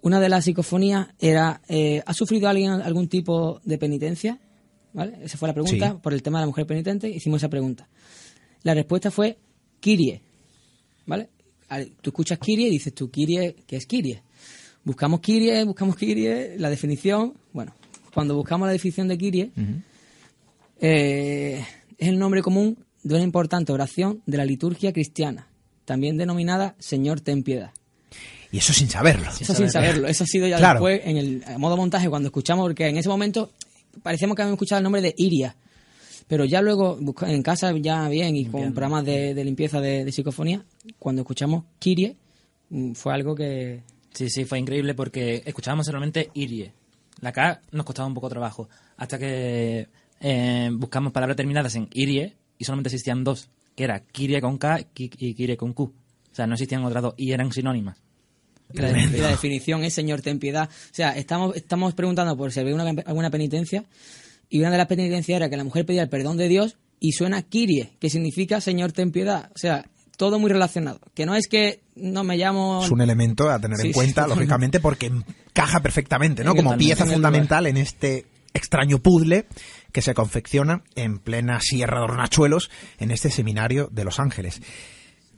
Una 0.00 0.20
de 0.20 0.28
las 0.28 0.44
psicofonías 0.44 1.08
era, 1.18 1.60
eh, 1.68 2.00
¿ha 2.06 2.14
sufrido 2.14 2.48
alguien 2.48 2.70
algún 2.70 3.08
tipo 3.08 3.60
de 3.64 3.76
penitencia? 3.76 4.38
¿Vale? 4.92 5.18
Esa 5.22 5.36
fue 5.36 5.48
la 5.48 5.54
pregunta 5.54 5.98
por 5.98 6.14
el 6.14 6.22
tema 6.22 6.38
de 6.38 6.42
la 6.42 6.46
mujer 6.46 6.64
penitente. 6.64 7.08
Hicimos 7.08 7.40
esa 7.40 7.48
pregunta. 7.48 7.88
La 8.62 8.74
respuesta 8.74 9.10
fue 9.10 9.38
Kirie. 9.80 10.22
¿Vale? 11.06 11.28
Tú 12.00 12.10
escuchas 12.10 12.38
Kirie 12.38 12.68
y 12.68 12.70
dices 12.70 12.94
tú, 12.94 13.10
Kirie, 13.10 13.56
¿qué 13.66 13.76
es 13.76 13.86
Kirie? 13.86 14.22
Buscamos 14.84 15.20
Kirie, 15.20 15.64
buscamos 15.64 15.96
Kirie, 15.96 16.56
la 16.56 16.70
definición. 16.70 17.34
Bueno, 17.52 17.74
cuando 18.12 18.34
buscamos 18.34 18.66
la 18.66 18.72
definición 18.72 19.08
de 19.08 19.18
Kirie, 19.18 19.50
eh, 20.80 21.64
es 21.96 22.08
el 22.08 22.18
nombre 22.18 22.42
común 22.42 22.78
de 23.02 23.14
una 23.14 23.24
importante 23.24 23.72
oración 23.72 24.22
de 24.26 24.36
la 24.36 24.44
liturgia 24.44 24.92
cristiana, 24.92 25.48
también 25.84 26.16
denominada 26.16 26.74
Señor 26.78 27.20
ten 27.20 27.42
piedad. 27.42 27.72
Y 28.50 28.58
eso 28.58 28.72
sin 28.72 28.88
saberlo. 28.88 29.28
Eso 29.38 29.54
sin 29.54 29.70
saberlo. 29.70 30.08
Eso 30.08 30.24
ha 30.24 30.26
sido 30.26 30.46
ya 30.46 30.58
después 30.58 31.02
en 31.04 31.16
el 31.16 31.42
modo 31.58 31.76
montaje 31.76 32.08
cuando 32.08 32.28
escuchamos, 32.28 32.64
porque 32.64 32.88
en 32.88 32.96
ese 32.96 33.08
momento 33.08 33.52
parecíamos 34.02 34.36
que 34.36 34.42
habíamos 34.42 34.56
escuchado 34.56 34.78
el 34.78 34.84
nombre 34.84 35.02
de 35.02 35.14
Iria. 35.16 35.54
Pero 36.26 36.44
ya 36.44 36.60
luego, 36.60 36.98
en 37.22 37.42
casa 37.42 37.72
ya 37.78 38.08
bien 38.08 38.36
y 38.36 38.46
con 38.46 38.74
programas 38.74 39.04
de, 39.04 39.44
limpieza 39.44 39.80
de, 39.80 40.10
psicofonía, 40.12 40.62
cuando 40.98 41.22
escuchamos 41.22 41.64
Kirie, 41.78 42.16
mm, 42.70 42.92
fue 42.92 43.14
algo 43.14 43.34
que... 43.34 43.82
Sí, 44.12 44.28
sí, 44.28 44.44
fue 44.44 44.58
increíble 44.58 44.94
porque 44.94 45.42
escuchábamos 45.46 45.86
solamente 45.86 46.30
Irie. 46.34 46.72
La 47.20 47.32
K 47.32 47.62
nos 47.72 47.84
costaba 47.84 48.08
un 48.08 48.14
poco 48.14 48.28
trabajo. 48.28 48.68
Hasta 48.96 49.18
que 49.18 49.88
eh, 50.20 50.70
buscamos 50.72 51.12
palabras 51.12 51.36
terminadas 51.36 51.74
en 51.74 51.88
Irie 51.92 52.36
y 52.58 52.64
solamente 52.64 52.88
existían 52.88 53.24
dos, 53.24 53.48
que 53.74 53.84
era 53.84 54.00
Kirie 54.00 54.40
con 54.40 54.58
K 54.58 54.80
y 54.94 55.08
Kirie 55.08 55.56
con 55.56 55.72
Q. 55.72 55.82
O 55.82 56.34
sea, 56.34 56.46
no 56.46 56.54
existían 56.54 56.84
otras 56.84 57.02
dos 57.02 57.14
y 57.16 57.32
eran 57.32 57.52
sinónimas. 57.52 57.98
La, 58.72 58.92
definición 58.92 59.82
es 59.84 59.94
Señor, 59.94 60.20
ten 60.20 60.38
piedad. 60.38 60.68
O 60.68 60.94
sea, 60.94 61.16
estamos, 61.16 61.56
estamos 61.56 61.94
preguntando 61.94 62.36
por 62.36 62.52
si 62.52 62.60
había 62.60 62.76
alguna 63.06 63.30
penitencia 63.30 63.84
y 64.50 64.60
una 64.60 64.70
de 64.70 64.78
las 64.78 64.86
penitencias 64.86 65.36
era 65.36 65.48
que 65.48 65.56
la 65.56 65.64
mujer 65.64 65.86
pedía 65.86 66.02
el 66.02 66.08
perdón 66.08 66.36
de 66.36 66.48
Dios 66.48 66.76
y 67.00 67.12
suena 67.12 67.42
Kirie, 67.42 67.92
que 67.98 68.10
significa 68.10 68.60
Señor, 68.60 68.92
ten 68.92 69.10
piedad. 69.10 69.50
O 69.54 69.58
sea, 69.58 69.86
todo 70.18 70.40
muy 70.40 70.50
relacionado. 70.50 71.00
Que 71.14 71.24
no 71.24 71.36
es 71.36 71.46
que 71.46 71.80
no 71.94 72.24
me 72.24 72.36
llamo... 72.36 72.84
Es 72.84 72.90
un 72.90 73.00
elemento 73.00 73.48
a 73.48 73.60
tener 73.60 73.78
en 73.80 73.92
cuenta, 73.92 74.26
lógicamente, 74.26 74.80
porque 74.80 75.06
encaja 75.06 75.80
perfectamente, 75.80 76.42
¿no? 76.42 76.54
Como 76.56 76.76
pieza 76.76 77.06
fundamental 77.06 77.66
en 77.68 77.78
este 77.78 78.26
extraño 78.52 78.98
puzzle 78.98 79.46
que 79.92 80.02
se 80.02 80.14
confecciona 80.14 80.82
en 80.96 81.20
plena 81.20 81.60
Sierra 81.60 81.98
de 81.98 82.04
Hornachuelos 82.04 82.68
en 82.98 83.12
este 83.12 83.30
seminario 83.30 83.88
de 83.92 84.04
Los 84.04 84.18
Ángeles. 84.18 84.60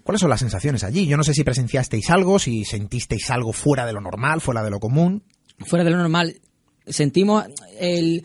¿Cuáles 0.03 0.23
son 0.23 0.31
las 0.31 0.41
sensaciones 0.41 0.83
allí? 0.83 1.07
Yo 1.07 1.19
no 1.19 1.25
sé 1.25 1.35
si 1.35 1.45
presenciasteis 1.45 2.09
algo, 2.09 2.39
si 2.39 2.65
sentisteis 2.65 3.31
algo 3.31 3.53
fuera 3.53 3.85
de 3.85 3.93
lo 3.93 4.01
normal, 4.01 4.41
fuera 4.41 4.63
de 4.63 4.71
lo 4.71 4.81
común. 4.81 5.23
Fuera 5.59 5.85
de 5.85 5.91
lo 5.91 5.99
normal. 5.99 6.41
Sentimos 6.87 7.45
el, 7.79 8.25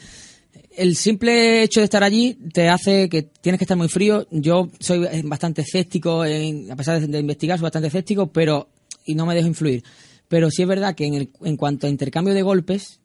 el 0.78 0.96
simple 0.96 1.64
hecho 1.64 1.80
de 1.80 1.86
estar 1.86 2.04
allí 2.04 2.38
te 2.54 2.70
hace 2.70 3.10
que 3.10 3.24
tienes 3.24 3.60
que 3.60 3.66
estar 3.66 3.78
muy 3.78 3.90
frío. 3.90 4.28
Yo 4.32 4.70
soy 4.80 5.08
bastante 5.24 5.62
escéptico, 5.62 6.24
a 6.24 6.76
pesar 6.76 7.00
de, 7.00 7.20
investigar, 7.20 7.58
soy 7.58 7.64
bastante 7.64 7.88
escéptico, 7.88 8.28
pero 8.28 8.70
y 9.06 9.16
no 9.16 9.26
me 9.26 9.36
dejo 9.36 9.48
influir. 9.48 9.84
Pero 10.28 10.50
sí 10.50 10.64
es 10.64 10.68
verdad 10.68 10.96
que 10.96 11.06
en, 11.06 11.14
el, 11.14 11.30
en 11.44 11.58
cuanto 11.58 11.88
a 11.88 11.90
intercambio 11.90 12.34
de 12.34 12.42
golpes, 12.42 13.00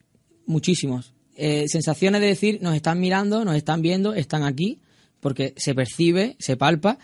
muchísimos. 0.46 1.12
Eh, 1.36 1.66
sensaciones 1.68 2.20
de 2.20 2.26
decir, 2.26 2.58
nos 2.62 2.74
están 2.74 3.00
mirando, 3.00 3.44
nos 3.44 3.56
están 3.56 3.82
viendo, 3.82 4.14
están 4.14 4.42
aquí, 4.42 4.80
porque 5.20 5.54
se 5.56 5.74
percibe, 5.74 6.36
se 6.38 6.56
palpa, 6.56 6.98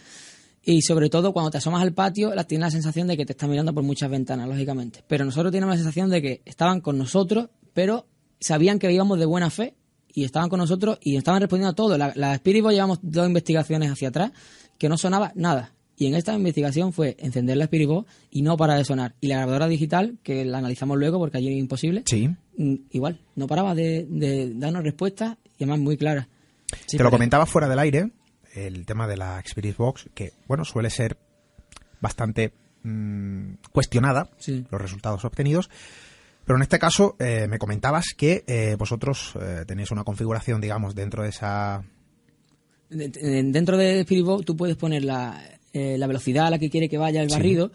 y 0.63 0.83
sobre 0.83 1.09
todo 1.09 1.33
cuando 1.33 1.51
te 1.51 1.59
asomas 1.59 1.83
al 1.83 1.93
patio, 1.93 2.33
tienes 2.47 2.67
la 2.67 2.71
sensación 2.71 3.07
de 3.07 3.17
que 3.17 3.25
te 3.25 3.33
están 3.33 3.51
mirando 3.51 3.73
por 3.73 3.85
muchas 3.85 4.11
ventanas, 4.11 4.49
lógicamente. 4.49 5.05
Pero 5.07 5.25
nosotros 5.25 5.53
tenemos 5.53 5.75
la 5.75 5.79
sensación 5.79 6.11
de 6.11 6.21
que 6.21 6.43
estaban 6.45 6.81
con 6.81 6.99
nosotros, 6.99 7.51
pero 7.73 8.07
sabían 8.41 8.79
que 8.79 8.93
íbamos 8.93 9.19
de 9.19 9.27
buena 9.27 9.49
fe 9.49 9.75
y 10.17 10.25
estaban 10.25 10.49
con 10.49 10.59
nosotros 10.59 10.99
y 11.03 11.17
estaban 11.17 11.43
respondiendo 11.43 11.73
a 11.73 11.75
todo. 11.75 11.99
La, 11.99 12.11
la 12.17 12.35
Spirit 12.37 12.65
llevamos 12.71 13.01
dos 13.03 13.27
investigaciones 13.27 13.93
hacia 13.93 14.09
atrás 14.09 14.33
que 14.79 14.89
no 14.89 14.97
sonaba 14.97 15.31
nada. 15.35 15.75
Y 15.99 16.07
en 16.07 16.15
esta 16.15 16.33
investigación 16.33 16.95
fue 16.95 17.17
encender 17.19 17.59
la 17.59 17.65
Spirit 17.65 17.91
y 18.31 18.41
no 18.41 18.57
para 18.57 18.77
de 18.77 18.85
sonar. 18.85 19.15
Y 19.21 19.29
la 19.29 19.37
grabadora 19.37 19.69
digital, 19.69 20.17
que 20.23 20.47
la 20.47 20.57
analizamos 20.57 20.97
luego 20.97 21.19
porque 21.19 21.37
allí 21.37 21.49
es 21.49 21.59
imposible, 21.59 22.03
sí. 22.07 22.29
Mm, 22.57 22.77
igual, 22.93 23.21
no 23.35 23.47
paraba 23.47 23.75
de, 23.75 24.07
darnos 24.55 24.85
respuestas 24.85 25.37
y 25.59 25.65
además 25.65 25.81
muy 25.81 25.99
claras. 25.99 26.27
Te 26.89 27.03
lo 27.03 27.11
comentaba 27.11 27.45
fuera 27.45 27.69
del 27.69 27.79
aire, 27.79 28.11
el 28.55 28.87
tema 28.87 29.07
de 29.07 29.19
la 29.19 29.39
Spirit 29.41 29.77
Box, 29.77 30.09
que 30.15 30.33
bueno, 30.49 30.65
suele 30.65 30.89
ser 30.89 31.19
bastante 32.01 32.55
mm, 32.85 33.57
cuestionada, 33.71 34.31
los 34.71 34.81
resultados 34.81 35.27
obtenidos. 35.27 35.69
Pero 36.47 36.57
en 36.57 36.63
este 36.63 36.79
caso 36.79 37.17
eh, 37.19 37.47
me 37.49 37.59
comentabas 37.59 38.15
que 38.17 38.45
eh, 38.47 38.77
vosotros 38.79 39.35
eh, 39.41 39.65
tenéis 39.67 39.91
una 39.91 40.05
configuración, 40.05 40.61
digamos, 40.61 40.95
dentro 40.95 41.23
de 41.23 41.29
esa... 41.29 41.85
Dentro 42.89 43.77
de 43.77 44.01
Spirit 44.01 44.45
tú 44.45 44.57
puedes 44.57 44.77
poner 44.77 45.05
la, 45.05 45.43
la 45.73 46.07
velocidad 46.07 46.47
a 46.47 46.51
la 46.51 46.59
que 46.61 46.71
quiere 46.71 46.89
que 46.89 46.99
vaya 46.99 47.21
el 47.21 47.29
barrido. 47.29 47.73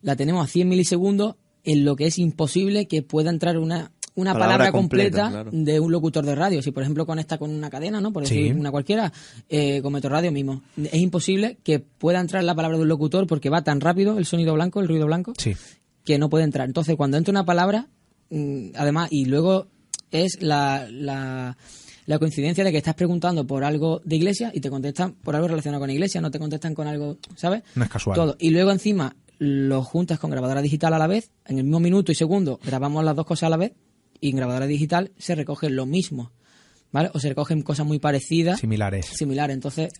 La 0.00 0.14
tenemos 0.14 0.44
a 0.44 0.46
100 0.48 0.68
milisegundos 0.68 1.34
en 1.64 1.84
lo 1.84 1.96
que 1.96 2.06
es 2.06 2.18
imposible 2.20 2.86
que 2.86 3.02
pueda 3.02 3.30
entrar 3.30 3.58
una 3.58 3.90
una 4.16 4.32
palabra, 4.32 4.70
completa, 4.70 5.44
de 5.50 5.80
un 5.80 5.90
locutor 5.90 6.24
de 6.24 6.34
radio. 6.34 6.62
Si, 6.62 6.70
por 6.70 6.82
ejemplo, 6.82 7.04
conecta 7.06 7.38
con 7.38 7.50
una 7.50 7.68
cadena, 7.68 8.00
¿no? 8.00 8.12
Por 8.12 8.22
decir 8.22 8.54
una 8.54 8.70
cualquiera, 8.70 9.12
eh, 9.48 9.82
con 9.82 9.92
Metro 9.92 10.10
Radio 10.10 10.30
mismo. 10.30 10.62
Es 10.76 10.94
imposible 10.94 11.58
que 11.62 11.80
pueda 11.80 12.20
entrar 12.20 12.44
la 12.44 12.54
palabra 12.54 12.76
de 12.76 12.82
un 12.82 12.88
locutor 12.88 13.26
porque 13.26 13.50
va 13.50 13.62
tan 13.62 13.80
rápido 13.80 14.18
el 14.18 14.24
sonido 14.24 14.54
blanco, 14.54 14.80
el 14.80 14.88
ruido 14.88 15.06
blanco, 15.06 15.32
que 16.04 16.18
no 16.18 16.28
puede 16.28 16.44
entrar. 16.44 16.68
Entonces, 16.68 16.96
cuando 16.96 17.16
entra 17.16 17.32
una 17.32 17.44
palabra, 17.44 17.88
además, 18.74 19.08
y 19.10 19.26
luego 19.26 19.68
es 20.10 20.40
la, 20.40 20.86
la, 20.90 21.56
la, 22.06 22.18
coincidencia 22.18 22.64
de 22.64 22.70
que 22.70 22.78
estás 22.78 22.94
preguntando 22.94 23.46
por 23.46 23.64
algo 23.64 24.00
de 24.04 24.16
iglesia 24.16 24.50
y 24.54 24.60
te 24.60 24.70
contestan 24.70 25.14
por 25.14 25.34
algo 25.34 25.48
relacionado 25.48 25.80
con 25.80 25.90
iglesia, 25.90 26.20
no 26.20 26.30
te 26.30 26.38
contestan 26.38 26.74
con 26.74 26.86
algo, 26.86 27.18
¿sabes? 27.36 27.62
No 27.74 27.84
es 27.84 27.90
casual. 27.90 28.14
Todo. 28.14 28.36
Y 28.38 28.50
luego 28.50 28.70
encima 28.70 29.16
lo 29.38 29.82
juntas 29.82 30.18
con 30.18 30.30
grabadora 30.30 30.62
digital 30.62 30.94
a 30.94 30.98
la 30.98 31.06
vez, 31.06 31.30
en 31.46 31.58
el 31.58 31.64
mismo 31.64 31.80
minuto 31.80 32.12
y 32.12 32.14
segundo 32.14 32.60
grabamos 32.64 33.04
las 33.04 33.16
dos 33.16 33.26
cosas 33.26 33.48
a 33.48 33.50
la 33.50 33.56
vez 33.56 33.72
y 34.20 34.30
en 34.30 34.36
grabadora 34.36 34.66
digital 34.66 35.12
se 35.18 35.34
recoge 35.34 35.68
lo 35.70 35.86
mismo, 35.86 36.32
¿vale? 36.92 37.10
O 37.14 37.18
se 37.18 37.28
recogen 37.28 37.62
cosas 37.62 37.86
muy 37.86 37.98
parecidas. 37.98 38.60
Similares. 38.60 39.06
Similares, 39.06 39.54
entonces 39.54 39.90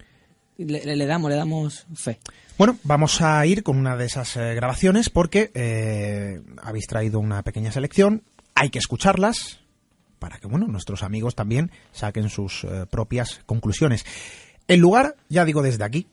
le, 0.57 1.07
damos, 1.07 1.31
le 1.31 1.37
damos 1.37 1.87
fe. 1.95 2.19
Bueno, 2.57 2.79
vamos 2.85 3.21
a 3.21 3.45
ir 3.47 3.63
con 3.63 3.77
una 3.79 3.97
de 3.97 4.07
esas 4.07 4.37
eh, 4.37 4.55
grabaciones 4.55 5.11
porque 5.11 5.51
eh, 5.55 6.41
habéis 6.63 6.87
traído 6.87 7.19
una 7.19 7.43
pequeña 7.43 7.73
selección, 7.73 8.23
hay 8.55 8.71
que 8.71 8.79
escucharlas 8.79 9.61
para 10.21 10.39
que, 10.39 10.47
bueno, 10.47 10.67
nuestros 10.69 11.03
amigos 11.03 11.35
también 11.35 11.71
saquen 11.93 12.29
sus 12.29 12.65
eh, 12.65 12.87
propias 12.89 13.41
conclusiones. 13.47 14.07
El 14.69 14.81
lugar, 14.81 15.17
ya 15.29 15.45
digo 15.45 15.63
desde 15.63 15.85
aquí, 15.85 16.07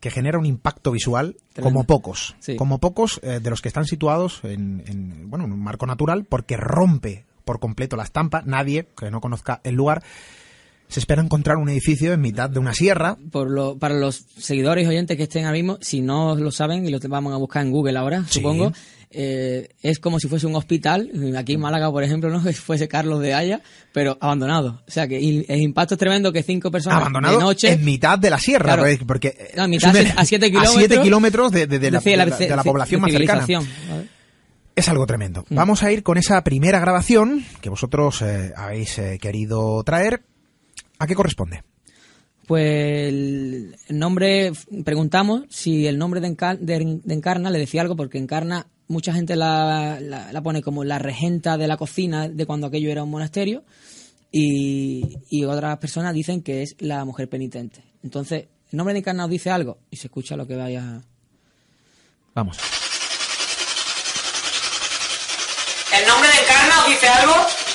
que 0.00 0.10
genera 0.10 0.38
un 0.38 0.46
impacto 0.46 0.92
visual 0.92 1.36
como 1.60 1.84
pocos, 1.84 2.36
como 2.58 2.78
pocos 2.78 3.20
de 3.22 3.50
los 3.50 3.62
que 3.62 3.68
están 3.68 3.86
situados 3.86 4.40
en, 4.44 4.82
en, 4.86 5.30
bueno, 5.30 5.46
en 5.46 5.52
un 5.52 5.62
marco 5.62 5.86
natural, 5.86 6.24
porque 6.24 6.56
rompe 6.56 7.24
por 7.44 7.60
completo 7.60 7.96
la 7.96 8.02
estampa, 8.02 8.42
nadie 8.44 8.88
que 8.96 9.10
no 9.10 9.20
conozca 9.20 9.60
el 9.64 9.74
lugar 9.74 10.02
se 10.88 11.00
espera 11.00 11.22
encontrar 11.22 11.56
un 11.56 11.68
edificio 11.68 12.12
en 12.12 12.20
mitad 12.20 12.48
de 12.48 12.58
una 12.58 12.74
sierra. 12.74 13.16
Por 13.30 13.50
lo, 13.50 13.78
para 13.78 13.94
los 13.94 14.24
seguidores 14.38 14.84
y 14.84 14.88
oyentes 14.88 15.16
que 15.16 15.24
estén 15.24 15.44
ahora 15.44 15.56
mismo, 15.56 15.78
si 15.80 16.00
no 16.00 16.34
lo 16.36 16.50
saben 16.50 16.86
y 16.86 16.90
lo 16.90 16.98
vamos 17.08 17.32
a 17.32 17.36
buscar 17.36 17.64
en 17.64 17.72
Google 17.72 17.98
ahora, 17.98 18.24
supongo, 18.28 18.72
eh, 19.10 19.68
es 19.82 19.98
como 19.98 20.20
si 20.20 20.28
fuese 20.28 20.46
un 20.46 20.56
hospital, 20.56 21.10
aquí 21.36 21.54
en 21.54 21.60
Málaga, 21.60 21.90
por 21.90 22.02
ejemplo, 22.02 22.30
no 22.30 22.40
fuese 22.52 22.88
Carlos 22.88 23.20
de 23.20 23.34
Haya, 23.34 23.60
pero 23.92 24.16
abandonado. 24.20 24.82
O 24.86 24.90
sea 24.90 25.08
que 25.08 25.18
el 25.18 25.60
impacto 25.60 25.94
es 25.94 25.98
tremendo 25.98 26.32
que 26.32 26.42
cinco 26.42 26.70
personas 26.70 27.00
abandonado 27.00 27.38
de 27.38 27.44
noche 27.44 27.72
en 27.72 27.84
mitad 27.84 28.18
de 28.18 28.30
la 28.30 28.38
sierra, 28.38 28.76
porque 29.06 29.52
a 30.16 30.24
siete 30.24 30.50
kilómetros, 30.50 31.52
de, 31.52 31.90
la, 31.90 32.62
población 32.62 33.00
más 33.00 33.12
cercana. 33.12 33.46
Es 34.74 34.90
algo 34.90 35.06
tremendo. 35.06 35.46
Mm. 35.48 35.54
Vamos 35.54 35.82
a 35.82 35.90
ir 35.90 36.02
con 36.02 36.18
esa 36.18 36.44
primera 36.44 36.78
grabación 36.78 37.42
que 37.62 37.70
vosotros 37.70 38.20
eh, 38.20 38.52
habéis 38.54 38.98
eh, 38.98 39.18
querido 39.18 39.82
traer. 39.84 40.22
¿A 40.98 41.06
qué 41.06 41.14
corresponde? 41.14 41.62
Pues 42.46 43.12
el 43.12 43.74
nombre, 43.90 44.52
preguntamos 44.84 45.44
si 45.50 45.86
el 45.86 45.98
nombre 45.98 46.20
de, 46.20 46.28
Encarna 47.08 47.50
le 47.50 47.58
decía 47.58 47.82
algo, 47.82 47.96
porque 47.96 48.18
Encarna 48.18 48.68
mucha 48.86 49.12
gente 49.12 49.34
la, 49.34 49.98
pone 50.44 50.62
como 50.62 50.84
la 50.84 50.98
regenta 51.00 51.58
de 51.58 51.66
la 51.66 51.76
cocina 51.76 52.28
de 52.28 52.46
cuando 52.46 52.68
aquello 52.68 52.90
era 52.90 53.02
un 53.02 53.10
monasterio 53.10 53.64
y, 54.30 55.18
y 55.28 55.44
otras 55.44 55.78
personas 55.78 56.14
dicen 56.14 56.42
que 56.42 56.62
es 56.62 56.76
la 56.78 57.04
mujer 57.04 57.28
penitente. 57.28 57.82
Entonces, 58.04 58.46
el 58.70 58.76
nombre 58.76 58.94
de 58.94 59.00
Encarna 59.00 59.24
os 59.24 59.30
dice 59.30 59.50
algo 59.50 59.78
y 59.90 59.96
se 59.96 60.06
escucha 60.06 60.36
lo 60.36 60.46
que 60.46 60.54
vaya. 60.54 61.02
Vamos. 62.32 62.58
¿El 65.98 66.06
nombre 66.06 66.28
de 66.28 66.36
Encarna 66.36 66.84
os 66.84 66.88
dice 66.90 67.08
algo? 67.08 67.65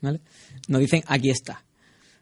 ¿Vale? 0.00 0.20
Nos 0.68 0.80
dicen 0.80 1.02
aquí 1.06 1.30
está. 1.30 1.64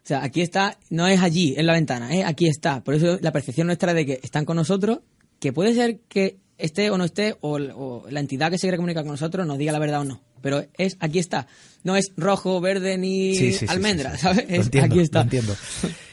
O 0.03 0.07
sea, 0.07 0.23
aquí 0.23 0.41
está, 0.41 0.77
no 0.91 1.07
es 1.07 1.19
allí, 1.21 1.55
en 1.57 1.65
la 1.65 1.73
ventana, 1.73 2.13
es 2.13 2.25
aquí 2.25 2.47
está. 2.47 2.83
Por 2.83 2.93
eso 2.93 3.17
la 3.21 3.31
percepción 3.31 3.67
nuestra 3.67 3.93
de 3.93 4.05
que 4.05 4.19
están 4.21 4.45
con 4.45 4.55
nosotros, 4.55 4.99
que 5.39 5.51
puede 5.51 5.73
ser 5.73 5.99
que 6.07 6.37
esté 6.59 6.91
o 6.91 6.97
no 6.97 7.05
esté, 7.05 7.35
o, 7.41 7.55
o 7.57 8.05
la 8.09 8.19
entidad 8.19 8.51
que 8.51 8.57
se 8.59 8.61
quiere 8.67 8.77
comunicar 8.77 9.03
con 9.03 9.11
nosotros 9.13 9.47
nos 9.47 9.57
diga 9.57 9.71
la 9.71 9.79
verdad 9.79 10.01
o 10.01 10.05
no. 10.05 10.21
Pero 10.41 10.63
es 10.77 10.95
aquí 10.99 11.17
está. 11.17 11.47
No 11.83 11.95
es 11.95 12.11
rojo, 12.17 12.61
verde 12.61 12.99
ni 12.99 13.35
Sí, 13.35 13.51
sí, 13.51 13.59
sí, 13.59 13.65
almendra, 13.67 14.11
sí. 14.15 14.21
¿sabes? 14.21 14.47
Lo 14.47 14.55
Es 14.55 14.65
entiendo, 14.65 14.93
aquí 14.93 15.03
está. 15.03 15.21
entiendo. 15.21 15.55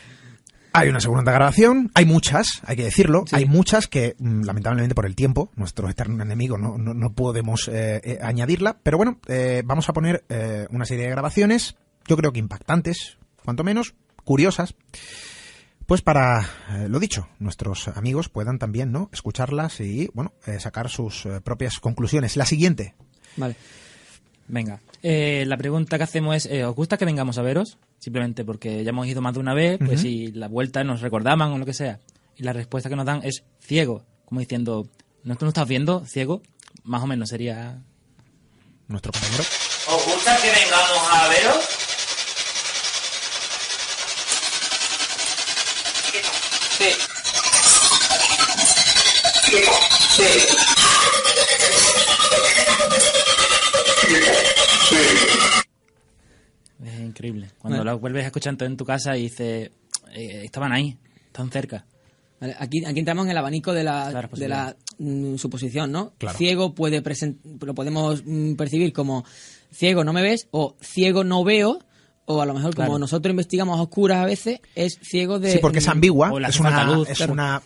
Hay 0.74 0.88
una 0.88 1.00
segunda 1.00 1.32
grabación, 1.32 1.90
hay 1.94 2.06
muchas, 2.06 2.62
hay 2.64 2.76
que 2.76 2.84
decirlo, 2.84 3.24
Sí. 3.26 3.36
hay 3.36 3.44
muchas 3.44 3.86
que 3.88 4.14
mm, 4.18 4.42
lamentablemente 4.44 4.94
por 4.94 5.04
el 5.06 5.14
tiempo, 5.14 5.50
nuestro 5.54 5.88
eterno 5.90 6.22
enemigo, 6.22 6.56
no, 6.56 6.78
no, 6.78 6.94
no 6.94 7.12
podemos 7.12 7.68
eh, 7.68 8.00
eh, 8.02 8.18
añadirla, 8.22 8.78
pero 8.82 8.96
bueno, 8.96 9.18
eh, 9.28 9.62
vamos 9.64 9.88
a 9.88 9.92
poner 9.92 10.24
eh, 10.30 10.66
una 10.70 10.86
serie 10.86 11.04
de 11.04 11.10
grabaciones, 11.10 11.76
yo 12.06 12.16
creo 12.16 12.32
que 12.32 12.38
impactantes, 12.38 13.18
cuanto 13.44 13.64
menos, 13.64 13.94
curiosas, 14.24 14.74
pues 15.86 16.00
para, 16.00 16.48
lo 16.88 16.98
dicho, 17.00 17.28
nuestros 17.38 17.88
amigos 17.88 18.28
puedan 18.30 18.58
también 18.58 18.92
no 18.92 19.10
escucharlas 19.12 19.80
y 19.80 20.10
bueno, 20.14 20.32
eh, 20.46 20.58
sacar 20.58 20.88
sus 20.88 21.28
propias 21.44 21.80
conclusiones. 21.80 22.36
La 22.36 22.46
siguiente, 22.46 22.94
Vale. 23.36 23.56
Venga, 24.48 24.80
la 25.02 25.56
pregunta 25.56 25.96
que 25.98 26.04
hacemos 26.04 26.36
es, 26.46 26.64
¿os 26.64 26.74
gusta 26.74 26.96
que 26.98 27.04
vengamos 27.04 27.38
a 27.38 27.42
veros? 27.42 27.78
Simplemente 28.02 28.44
porque 28.44 28.82
ya 28.82 28.90
hemos 28.90 29.06
ido 29.06 29.22
más 29.22 29.32
de 29.32 29.38
una 29.38 29.54
vez, 29.54 29.78
pues 29.78 29.92
Ujú. 29.92 30.02
si 30.02 30.32
la 30.32 30.48
vuelta 30.48 30.82
nos 30.82 31.02
recordaban 31.02 31.52
o 31.52 31.58
lo 31.58 31.64
que 31.64 31.72
sea. 31.72 32.00
Y 32.36 32.42
la 32.42 32.52
respuesta 32.52 32.88
que 32.88 32.96
nos 32.96 33.06
dan 33.06 33.20
es 33.22 33.44
ciego, 33.60 34.04
como 34.24 34.40
diciendo, 34.40 34.88
¿no 35.22 35.36
tú 35.36 35.44
no 35.44 35.50
estás 35.50 35.68
viendo 35.68 36.04
ciego? 36.04 36.42
Más 36.82 37.00
o 37.00 37.06
menos 37.06 37.28
sería... 37.28 37.80
nuestro 38.88 39.12
compañero. 39.12 39.44
¿Os 39.86 40.04
gusta 40.04 40.36
que 40.42 40.50
vengamos 40.50 41.12
a 41.12 41.28
veros? 41.28 41.64
Sí. 46.78 46.88
Sí. 50.16 50.72
Es 54.94 55.41
increíble. 57.22 57.50
Cuando 57.58 57.78
Vale. 57.78 57.90
la 57.90 57.94
vuelves 57.96 58.24
a 58.24 58.26
escuchar 58.26 58.56
en 58.60 58.76
tu 58.76 58.84
casa 58.84 59.16
y 59.16 59.22
dices, 59.22 59.70
eh, 60.12 60.42
estaban 60.44 60.72
ahí, 60.72 60.96
tan 61.30 61.50
cerca. 61.50 61.84
Vale, 62.40 62.56
aquí, 62.58 62.84
aquí 62.84 62.98
entramos 62.98 63.24
en 63.26 63.30
el 63.30 63.38
abanico 63.38 63.72
de 63.72 63.84
la, 63.84 64.08
Claro, 64.10 64.28
de 64.32 64.48
la 64.48 64.76
mm, 64.98 65.36
suposición, 65.36 65.92
¿no? 65.92 66.12
Claro. 66.18 66.36
Ciego 66.36 66.74
puede 66.74 67.02
lo 67.60 67.74
podemos 67.74 68.22
mm, 68.24 68.54
percibir 68.54 68.92
como 68.92 69.24
ciego 69.72 70.04
no 70.04 70.12
me 70.12 70.22
ves 70.22 70.48
o 70.50 70.76
ciego 70.80 71.22
no 71.24 71.44
veo 71.44 71.78
o 72.26 72.42
a 72.42 72.46
lo 72.46 72.54
mejor 72.54 72.74
como 72.74 72.86
Claro. 72.88 72.98
nosotros 72.98 73.30
investigamos 73.30 73.78
a 73.78 73.82
oscuras 73.82 74.18
a 74.18 74.26
veces 74.26 74.60
es 74.74 74.98
ciego 75.02 75.38
de 75.38 75.52
Sí, 75.52 75.58
porque 75.62 75.78
es 75.78 75.86
mm, 75.86 75.90
ambigua, 75.90 76.32
es 76.48 76.60
una, 76.60 76.84
luz, 76.84 77.08
es 77.08 77.16
claro. 77.16 77.32
una 77.32 77.62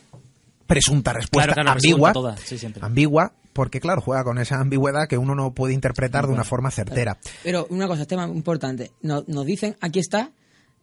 presunta 0.67 1.13
respuesta 1.15 1.55
Claro, 1.55 1.63
claro, 1.65 1.71
ambigua, 1.79 2.11
presunta 2.13 2.37
toda, 2.37 2.47
sí, 2.47 2.59
siempre. 2.59 2.85
ambigua, 2.85 3.33
porque 3.57 3.81
claro, 3.81 4.01
juega 4.03 4.23
con 4.23 4.39
esa 4.39 4.61
ambigüedad 4.61 5.09
que 5.09 5.19
uno 5.19 5.35
no 5.35 5.53
puede 5.55 5.73
interpretar 5.75 6.27
de 6.27 6.33
una 6.33 6.45
forma 6.45 6.71
certera. 6.71 7.19
Pero 7.43 7.67
una 7.71 7.89
cosa, 7.89 8.05
tema 8.07 8.29
importante. 8.29 8.93
Nos, 9.03 9.27
nos 9.27 9.45
dicen, 9.47 9.77
aquí 9.81 9.99
está 9.99 10.31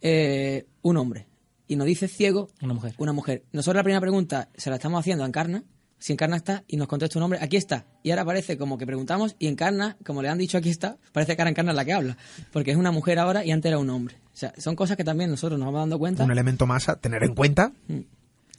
eh, 0.02 0.66
un 0.82 0.98
hombre. 0.98 1.28
Y 1.68 1.76
nos 1.78 1.88
dice 1.88 2.08
ciego 2.08 2.50
Una 2.62 2.74
mujer. 2.74 2.94
una 2.98 3.14
mujer. 3.14 3.44
Nosotros 3.54 3.78
la 3.80 3.84
primera 3.84 4.02
pregunta 4.02 4.50
se 4.56 4.70
la 4.70 4.76
estamos 4.76 5.00
haciendo 5.00 5.24
a 5.24 5.28
Encarna. 5.28 5.64
Si 5.98 6.12
Encarna 6.12 6.36
está 6.36 6.66
y 6.68 6.76
nos 6.76 6.88
contesta 6.90 7.18
un 7.18 7.22
nombre, 7.22 7.40
aquí 7.42 7.56
está. 7.56 7.86
Y 8.04 8.10
ahora 8.12 8.26
parece 8.26 8.58
como 8.58 8.78
que 8.78 8.86
preguntamos 8.86 9.36
y 9.40 9.48
Encarna, 9.48 9.96
como 10.06 10.22
le 10.22 10.28
han 10.28 10.38
dicho 10.38 10.58
aquí 10.58 10.70
está, 10.70 10.98
parece 11.14 11.36
que 11.36 11.42
ahora 11.42 11.52
Encarna 11.52 11.72
es 11.72 11.78
la 11.78 11.86
que 11.86 11.94
habla. 11.94 12.18
Porque 12.52 12.72
es 12.72 12.78
una 12.78 12.92
mujer 12.92 13.18
ahora 13.20 13.46
y 13.46 13.52
antes 13.52 13.70
era 13.70 13.80
un 13.80 13.90
hombre. 13.90 14.16
O 14.34 14.36
sea, 14.36 14.54
son 14.58 14.76
cosas 14.76 14.98
que 14.98 15.06
también 15.06 15.30
nosotros 15.30 15.58
nos 15.58 15.68
vamos 15.68 15.82
dando 15.84 16.00
cuenta. 16.00 16.26
Un 16.26 16.32
elemento 16.32 16.66
más 16.68 16.90
a 16.90 16.98
tener 16.98 17.24
en 17.24 17.34
cuenta 17.36 17.72
Mm. 17.88 18.00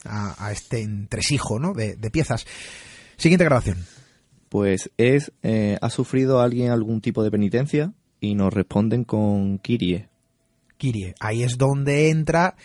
a, 0.05 0.47
a 0.47 0.51
este 0.51 0.81
entresijo 0.81 1.59
¿no? 1.59 1.73
de, 1.73 1.95
de 1.95 2.09
piezas. 2.09 2.45
Siguiente 3.17 3.45
grabación. 3.45 3.77
Pues 4.55 4.89
es, 4.95 5.33
eh, 5.43 5.77
¿ha 5.81 5.89
sufrido 5.89 6.39
alguien 6.39 6.71
algún 6.71 7.01
tipo 7.01 7.25
de 7.25 7.29
penitencia? 7.29 7.91
Y 8.21 8.35
nos 8.35 8.53
responden 8.53 9.03
con 9.03 9.59
Kirie. 9.59 10.07
Kirie. 10.77 11.13
Ahí 11.19 11.43
es 11.43 11.57
donde 11.57 12.09
entra 12.09 12.55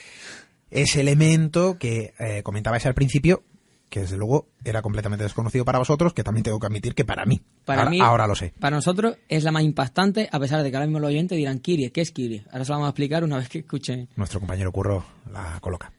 ese 0.71 1.01
elemento 1.01 1.79
que 1.81 2.15
eh, 2.21 2.45
comentabais 2.45 2.87
al 2.87 2.95
principio, 2.95 3.43
que 3.89 4.03
desde 4.03 4.17
luego 4.17 4.47
era 4.65 4.83
completamente 4.83 5.25
desconocido 5.25 5.65
para 5.65 5.81
vosotros, 5.81 6.15
que 6.15 6.23
también 6.23 6.45
tengo 6.45 6.61
que 6.61 6.69
admitir 6.69 6.95
que 6.95 7.05
para 7.05 7.25
mí. 7.27 7.41
Para 7.65 7.81
ahora, 7.81 7.91
mí, 7.91 8.01
ahora 8.01 8.29
lo 8.29 8.37
sé. 8.37 8.55
Para 8.61 8.77
nosotros 8.77 9.17
es 9.29 9.43
la 9.43 9.51
más 9.51 9.65
impactante, 9.65 10.29
a 10.31 10.39
pesar 10.39 10.63
de 10.63 10.71
que 10.71 10.77
ahora 10.77 10.87
mismo 10.87 11.01
los 11.01 11.09
oyentes 11.09 11.37
dirán 11.37 11.59
Kirie. 11.59 11.91
¿Qué 11.91 12.03
es 12.03 12.13
Kirie? 12.13 12.45
Ahora 12.53 12.65
se 12.65 12.69
lo 12.69 12.77
vamos 12.77 12.87
a 12.87 12.91
explicar 12.91 13.25
una 13.25 13.39
vez 13.39 13.49
que 13.49 13.59
escuchen. 13.59 14.09
Nuestro 14.15 14.39
compañero 14.39 14.71
Curro 14.71 15.05
la 15.33 15.59
coloca. 15.61 15.93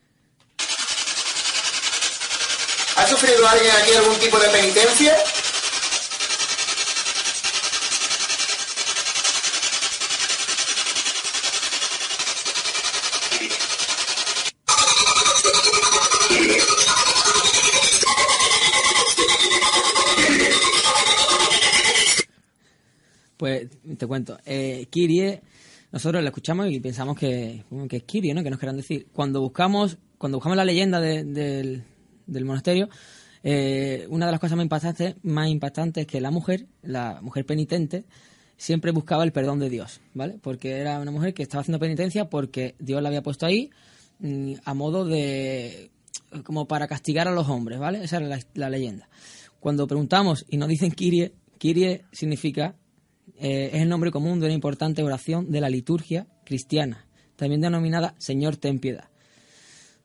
¿Ha 2.95 3.07
sufrido 3.07 3.45
alguien 3.45 3.71
aquí 3.81 3.91
algún 3.93 4.17
tipo 4.19 4.39
de 4.39 4.47
penitencia? 4.47 5.17
Pues 23.41 23.69
te 24.01 24.07
cuento, 24.07 24.37
eh, 24.45 24.87
Kirie, 24.89 25.41
nosotros 25.91 26.23
la 26.23 26.29
escuchamos 26.29 26.69
y 26.71 26.79
pensamos 26.79 27.15
que, 27.17 27.63
que 27.87 27.97
es 27.97 28.03
Kirie, 28.03 28.33
¿no? 28.33 28.43
Que 28.43 28.49
nos 28.49 28.59
querrán 28.59 28.77
decir. 28.77 29.07
Cuando 29.13 29.41
buscamos, 29.41 29.97
cuando 30.17 30.37
buscamos 30.37 30.57
la 30.57 30.65
leyenda 30.65 30.99
de- 30.99 31.23
del, 31.23 31.83
del 32.25 32.45
monasterio, 32.45 32.89
eh, 33.43 34.07
una 34.09 34.25
de 34.25 34.31
las 34.31 34.41
cosas 34.41 34.55
más 34.57 34.63
impactantes, 34.63 35.15
más 35.23 35.49
impactantes 35.49 36.01
es 36.01 36.07
que 36.07 36.19
la 36.19 36.31
mujer, 36.31 36.65
la 36.81 37.19
mujer 37.21 37.45
penitente, 37.45 38.05
siempre 38.57 38.91
buscaba 38.91 39.23
el 39.23 39.31
perdón 39.31 39.59
de 39.59 39.69
Dios, 39.69 40.01
¿vale? 40.13 40.37
Porque 40.41 40.79
era 40.79 40.99
una 40.99 41.11
mujer 41.11 41.33
que 41.33 41.43
estaba 41.43 41.61
haciendo 41.61 41.79
penitencia 41.79 42.29
porque 42.29 42.75
Dios 42.79 43.01
la 43.01 43.09
había 43.09 43.21
puesto 43.23 43.45
ahí 43.45 43.69
mm, 44.19 44.53
a 44.65 44.73
modo 44.73 45.05
de 45.05 45.91
como 46.43 46.67
para 46.67 46.87
castigar 46.87 47.27
a 47.27 47.31
los 47.31 47.47
hombres, 47.49 47.77
¿vale? 47.79 48.03
Esa 48.03 48.17
era 48.17 48.27
la, 48.27 48.39
la 48.55 48.69
leyenda. 48.69 49.09
Cuando 49.59 49.85
preguntamos 49.87 50.45
y 50.49 50.57
nos 50.57 50.69
dicen 50.69 50.91
Kirie, 50.91 51.33
Kirie 51.57 52.05
significa 52.11 52.75
eh, 53.41 53.71
es 53.73 53.81
el 53.81 53.89
nombre 53.89 54.11
común 54.11 54.39
de 54.39 54.45
una 54.45 54.53
importante 54.53 55.01
oración 55.01 55.51
de 55.51 55.61
la 55.61 55.69
liturgia 55.69 56.27
cristiana, 56.45 57.07
también 57.35 57.59
denominada 57.59 58.13
Señor 58.19 58.55
ten 58.57 58.77
piedad. 58.77 59.05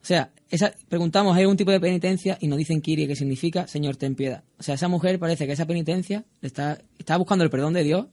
O 0.01 0.07
sea, 0.07 0.31
esa, 0.49 0.73
preguntamos, 0.89 1.37
¿hay 1.37 1.43
algún 1.43 1.59
tipo 1.59 1.71
de 1.71 1.79
penitencia? 1.79 2.39
Y 2.41 2.49
nos 2.49 2.57
dicen 2.57 2.81
Kirie, 2.81 3.07
que 3.07 3.15
significa 3.15 3.67
Señor 3.67 3.97
ten 3.97 4.15
piedad. 4.15 4.43
O 4.59 4.63
sea, 4.63 4.77
esa 4.77 4.89
mujer 4.89 5.19
parece 5.19 5.47
que 5.47 5.53
esa 5.53 5.67
penitencia 5.67 6.25
está, 6.41 6.79
está 6.99 7.19
buscando 7.19 7.45
el 7.45 7.51
perdón 7.51 7.75
de 7.75 7.85
Dios 7.85 8.07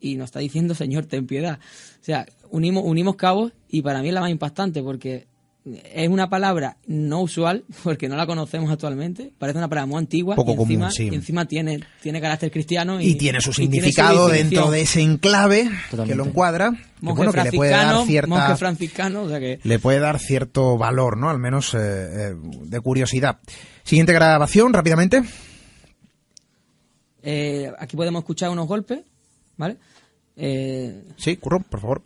y 0.00 0.16
nos 0.16 0.24
está 0.26 0.40
diciendo 0.40 0.74
Señor 0.74 1.06
ten 1.06 1.28
piedad. 1.28 1.60
O 2.00 2.04
sea, 2.04 2.26
unimos, 2.50 2.82
unimos 2.84 3.14
cabos 3.14 3.52
y 3.68 3.82
para 3.82 4.02
mí 4.02 4.08
es 4.08 4.14
la 4.14 4.22
más 4.22 4.30
impactante 4.30 4.82
porque 4.82 5.28
es 5.92 6.08
una 6.08 6.28
palabra 6.28 6.76
no 6.86 7.22
usual 7.22 7.64
porque 7.84 8.08
no 8.08 8.16
la 8.16 8.26
conocemos 8.26 8.70
actualmente. 8.70 9.32
Parece 9.38 9.58
una 9.58 9.68
palabra 9.68 9.86
muy 9.86 9.98
antigua 9.98 10.34
Poco 10.36 10.50
y 10.50 10.54
encima, 10.54 10.86
común, 10.86 10.92
sí. 10.92 11.08
y 11.10 11.14
encima 11.14 11.46
tiene, 11.46 11.80
tiene 12.02 12.20
carácter 12.20 12.50
cristiano. 12.50 13.00
Y, 13.00 13.14
tiene 13.16 13.40
su 13.40 13.50
y 13.50 13.54
tiene 13.54 13.74
significado 13.74 14.28
definición. 14.28 14.50
dentro 14.50 14.70
de 14.70 14.80
ese 14.82 15.00
enclave 15.02 15.62
que 15.64 15.90
Totalmente. 15.90 16.16
lo 16.16 16.24
encuadra. 16.26 16.70
que, 16.70 16.76
Monje 17.00 17.16
bueno, 17.16 17.32
que 17.32 17.42
le 17.44 17.52
puede 17.52 17.70
dar 17.70 18.06
cierta 18.06 18.28
monje 18.28 18.56
franciscano, 18.56 19.22
o 19.22 19.28
sea 19.28 19.40
que... 19.40 19.60
le 19.62 19.78
puede 19.78 20.00
dar 20.00 20.18
cierto 20.18 20.76
valor, 20.76 21.16
¿no? 21.16 21.30
Al 21.30 21.38
menos 21.38 21.74
eh, 21.74 21.78
eh, 21.80 22.34
de 22.64 22.80
curiosidad. 22.80 23.38
Siguiente 23.84 24.12
grabación, 24.12 24.72
rápidamente. 24.72 25.22
Eh, 27.22 27.70
aquí 27.78 27.96
podemos 27.96 28.20
escuchar 28.20 28.50
unos 28.50 28.66
golpes, 28.66 29.00
¿vale? 29.56 29.76
Eh, 30.36 31.02
Sí, 31.16 31.36
Curro, 31.36 31.60
por 31.60 31.80
favor. 31.80 32.02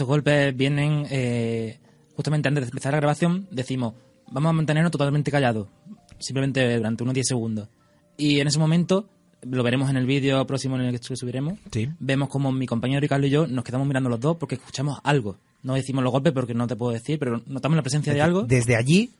Estos 0.00 0.08
golpes 0.08 0.56
vienen 0.56 1.06
eh, 1.10 1.78
justamente 2.16 2.48
antes 2.48 2.64
de 2.64 2.68
empezar 2.70 2.92
la 2.94 3.00
grabación, 3.00 3.46
decimos, 3.50 3.92
vamos 4.30 4.48
a 4.48 4.52
mantenernos 4.54 4.90
totalmente 4.90 5.30
callados, 5.30 5.68
simplemente 6.18 6.78
durante 6.78 7.02
unos 7.02 7.12
10 7.12 7.26
segundos. 7.28 7.68
Y 8.16 8.40
en 8.40 8.46
ese 8.48 8.58
momento, 8.58 9.10
lo 9.42 9.62
veremos 9.62 9.90
en 9.90 9.96
el 9.98 10.06
vídeo 10.06 10.46
próximo 10.46 10.76
en 10.76 10.82
el 10.86 10.98
que 10.98 11.14
subiremos, 11.16 11.58
Sí. 11.70 11.90
vemos 11.98 12.30
como 12.30 12.50
mi 12.50 12.64
compañero 12.66 12.98
Ricardo 13.00 13.26
y 13.26 13.30
yo 13.30 13.46
nos 13.46 13.62
quedamos 13.62 13.86
mirando 13.86 14.08
los 14.08 14.20
dos 14.20 14.38
porque 14.38 14.54
escuchamos 14.54 14.98
algo. 15.04 15.36
No 15.62 15.74
decimos 15.74 16.02
los 16.02 16.12
golpes 16.12 16.32
porque 16.32 16.54
no 16.54 16.66
te 16.66 16.76
puedo 16.76 16.92
decir, 16.92 17.18
pero 17.18 17.42
notamos 17.46 17.76
la 17.76 17.82
presencia 17.82 18.14
de 18.14 18.22
algo. 18.22 18.44
Desde 18.44 18.76
allí, 18.76 19.10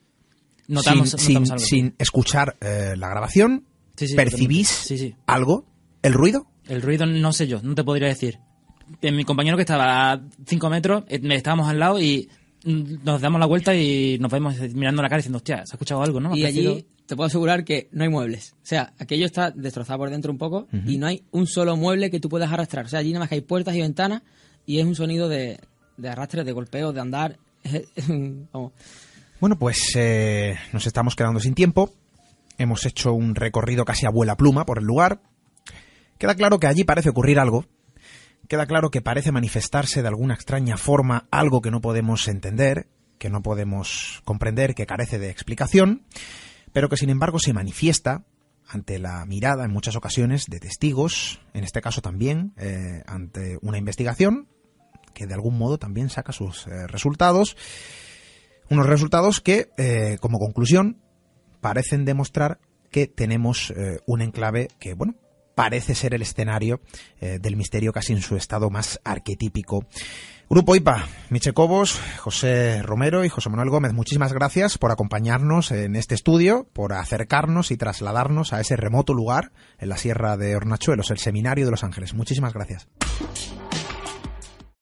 Notamos, 0.67 1.11
sin, 1.11 1.35
notamos 1.35 1.49
sin- 1.49 1.53
algo. 1.53 1.65
sin 1.67 1.95
escuchar 1.99 2.57
eh, 2.63 2.95
la 2.97 3.09
grabación, 3.11 3.67
Sí, 3.97 4.09
sí, 4.09 4.17
¿percibís 4.17 4.89
algo? 5.27 5.67
¿El 6.01 6.15
ruido? 6.15 6.47
El 6.69 6.81
ruido 6.81 7.05
no 7.05 7.35
sé 7.35 7.47
yo, 7.49 7.61
no 7.63 7.75
te 7.75 7.85
podría 7.85 8.09
decir. 8.09 8.39
Mi 9.03 9.25
compañero 9.25 9.57
que 9.57 9.63
estaba 9.63 10.13
a 10.13 10.21
5 10.47 10.71
metros, 10.71 11.05
eh, 11.09 11.19
me 11.21 11.37
estábamos 11.37 11.69
al 11.69 11.79
lado 11.79 12.01
y 12.01 12.29
mm, 12.65 13.05
nos 13.05 13.21
damos 13.21 13.39
la 13.41 13.47
vuelta 13.47 13.75
y 13.75 14.19
nos 14.21 14.31
vemos 14.31 14.59
mirando 14.75 15.03
la 15.03 15.09
cara 15.09 15.19
diciendo, 15.19 15.39
hostia, 15.39 15.59
¿se 15.67 15.73
ha 15.73 15.77
escuchado 15.77 16.03
algo, 16.03 16.21
no? 16.21 16.33
¿Ha 16.33 16.37
Y 16.39 16.43
parecido?". 16.43 16.73
allí 16.73 16.87
te 17.07 17.17
puedo 17.17 17.27
asegurar 17.27 17.65
que 17.65 17.89
no 17.93 18.05
hay 18.05 18.09
muebles. 18.11 18.53
O 18.63 18.67
sea, 18.67 18.93
aquello 18.99 19.27
está 19.27 19.51
destrozado 19.51 19.99
por 19.99 20.11
dentro 20.11 20.31
un 20.31 20.39
poco 20.39 20.69
y 20.87 20.97
no 20.97 21.09
hay 21.09 21.25
un 21.33 21.49
solo 21.49 21.77
mueble 21.77 22.09
que 22.09 22.21
tú 22.21 22.29
puedas 22.29 22.53
arrastrar. 22.53 22.85
O 22.85 22.89
sea, 22.89 23.01
allí 23.01 23.11
nada 23.11 23.21
más 23.21 23.29
que 23.29 23.35
hay 23.37 23.41
puertas 23.41 23.75
y 23.75 23.81
ventanas 23.81 24.23
y 24.65 24.79
es 24.79 24.87
un 24.87 24.95
sonido 24.95 25.29
de, 25.29 25.59
de 25.97 26.09
arrastre, 26.09 26.45
de 26.45 26.53
golpeo, 26.53 26.93
de 26.93 27.01
andar. 27.01 27.37
Vamos. 28.53 28.73
Bueno, 29.41 29.59
pues 29.59 29.93
eh, 29.97 30.55
nos 30.73 30.87
estamos 30.87 31.17
quedando 31.17 31.41
sin 31.41 31.55
tiempo. 31.55 31.93
Hemos 32.59 32.87
hecho 32.87 33.13
un 33.13 33.35
recorrido 33.35 33.85
casi 33.85 34.07
a 34.07 34.11
vuela 34.11 34.37
pluma 34.37 34.65
por 34.65 34.79
el 34.79 34.85
lugar. 34.85 35.21
Queda 36.19 36.37
claro 36.37 36.61
que 36.61 36.69
allí 36.69 36.85
parece 36.85 37.09
ocurrir 37.09 37.41
algo. 37.41 37.65
Queda 38.51 38.67
claro 38.67 38.91
que 38.91 39.01
parece 39.01 39.31
manifestarse 39.31 40.03
de 40.03 40.09
alguna 40.09 40.35
extraña 40.35 40.77
forma 40.77 41.29
algo 41.31 41.61
que 41.61 41.71
no 41.71 41.81
podemos 41.81 42.27
entender, 42.27 42.89
que 43.17 43.31
no 43.31 43.43
podemos 43.43 44.23
comprender, 44.25 44.75
que 44.75 44.87
carece 44.87 45.21
de 45.21 45.31
explicación, 45.31 46.05
pero 46.73 46.89
que 46.89 46.97
sin 46.97 47.11
embargo 47.11 47.39
se 47.39 47.53
manifiesta 47.53 48.25
ante 48.67 48.99
la 48.99 49.25
mirada 49.25 49.65
en 49.65 49.71
muchas 49.71 49.95
ocasiones 49.95 50.47
de 50.47 50.59
testigos, 50.59 51.41
en 51.55 51.63
este 51.63 51.81
caso 51.81 52.03
también 52.03 52.53
eh, 52.57 53.05
ante 53.07 53.57
una 53.63 53.79
investigación 53.79 54.49
que 55.15 55.29
de 55.29 55.35
algún 55.35 55.57
modo 55.57 55.79
también 55.79 56.11
saca 56.11 56.33
sus 56.33 56.67
eh, 56.67 56.89
resultados 56.89 57.57
unos 58.69 58.87
resultados 58.87 59.41
que, 59.41 59.69
eh, 59.79 60.19
como 60.21 60.41
conclusión, 60.41 61.01
parecen 61.61 62.05
demostrar 62.05 62.59
que 62.91 63.07
tenemos 63.07 63.73
un 64.07 64.23
enclave 64.23 64.67
que, 64.81 64.95
bueno, 64.95 65.15
parece 65.61 65.95
ser 65.95 66.15
el 66.15 66.23
escenario 66.23 66.81
eh, 67.21 67.39
del 67.39 67.55
misterio 67.55 67.93
casi 67.93 68.15
en 68.15 68.23
su 68.23 68.35
estado 68.35 68.71
más 68.71 68.99
arquetípico. 69.05 69.85
Grupo 70.49 70.75
IPA, 70.75 71.07
Miche 71.29 71.53
Cobos, 71.53 72.01
José 72.19 72.81
Romero 72.83 73.27
y 73.27 73.29
José 73.29 73.51
Manuel 73.51 73.69
Gómez, 73.69 73.93
muchísimas 73.93 74.33
gracias 74.33 74.79
por 74.79 74.91
acompañarnos 74.91 75.71
en 75.71 75.97
este 75.97 76.15
estudio, 76.15 76.67
por 76.73 76.95
acercarnos 76.95 77.71
y 77.73 77.77
trasladarnos 77.77 78.55
a 78.55 78.61
ese 78.61 78.75
remoto 78.77 79.13
lugar 79.13 79.53
en 79.79 79.91
la 79.91 79.99
Sierra 79.99 80.39
de 80.39 80.57
Hornachuelos, 80.57 81.11
el 81.11 81.19
Seminario 81.19 81.67
de 81.67 81.73
Los 81.73 81.85
Ángeles. 81.85 82.15
Muchísimas 82.15 82.55
gracias. 82.55 82.89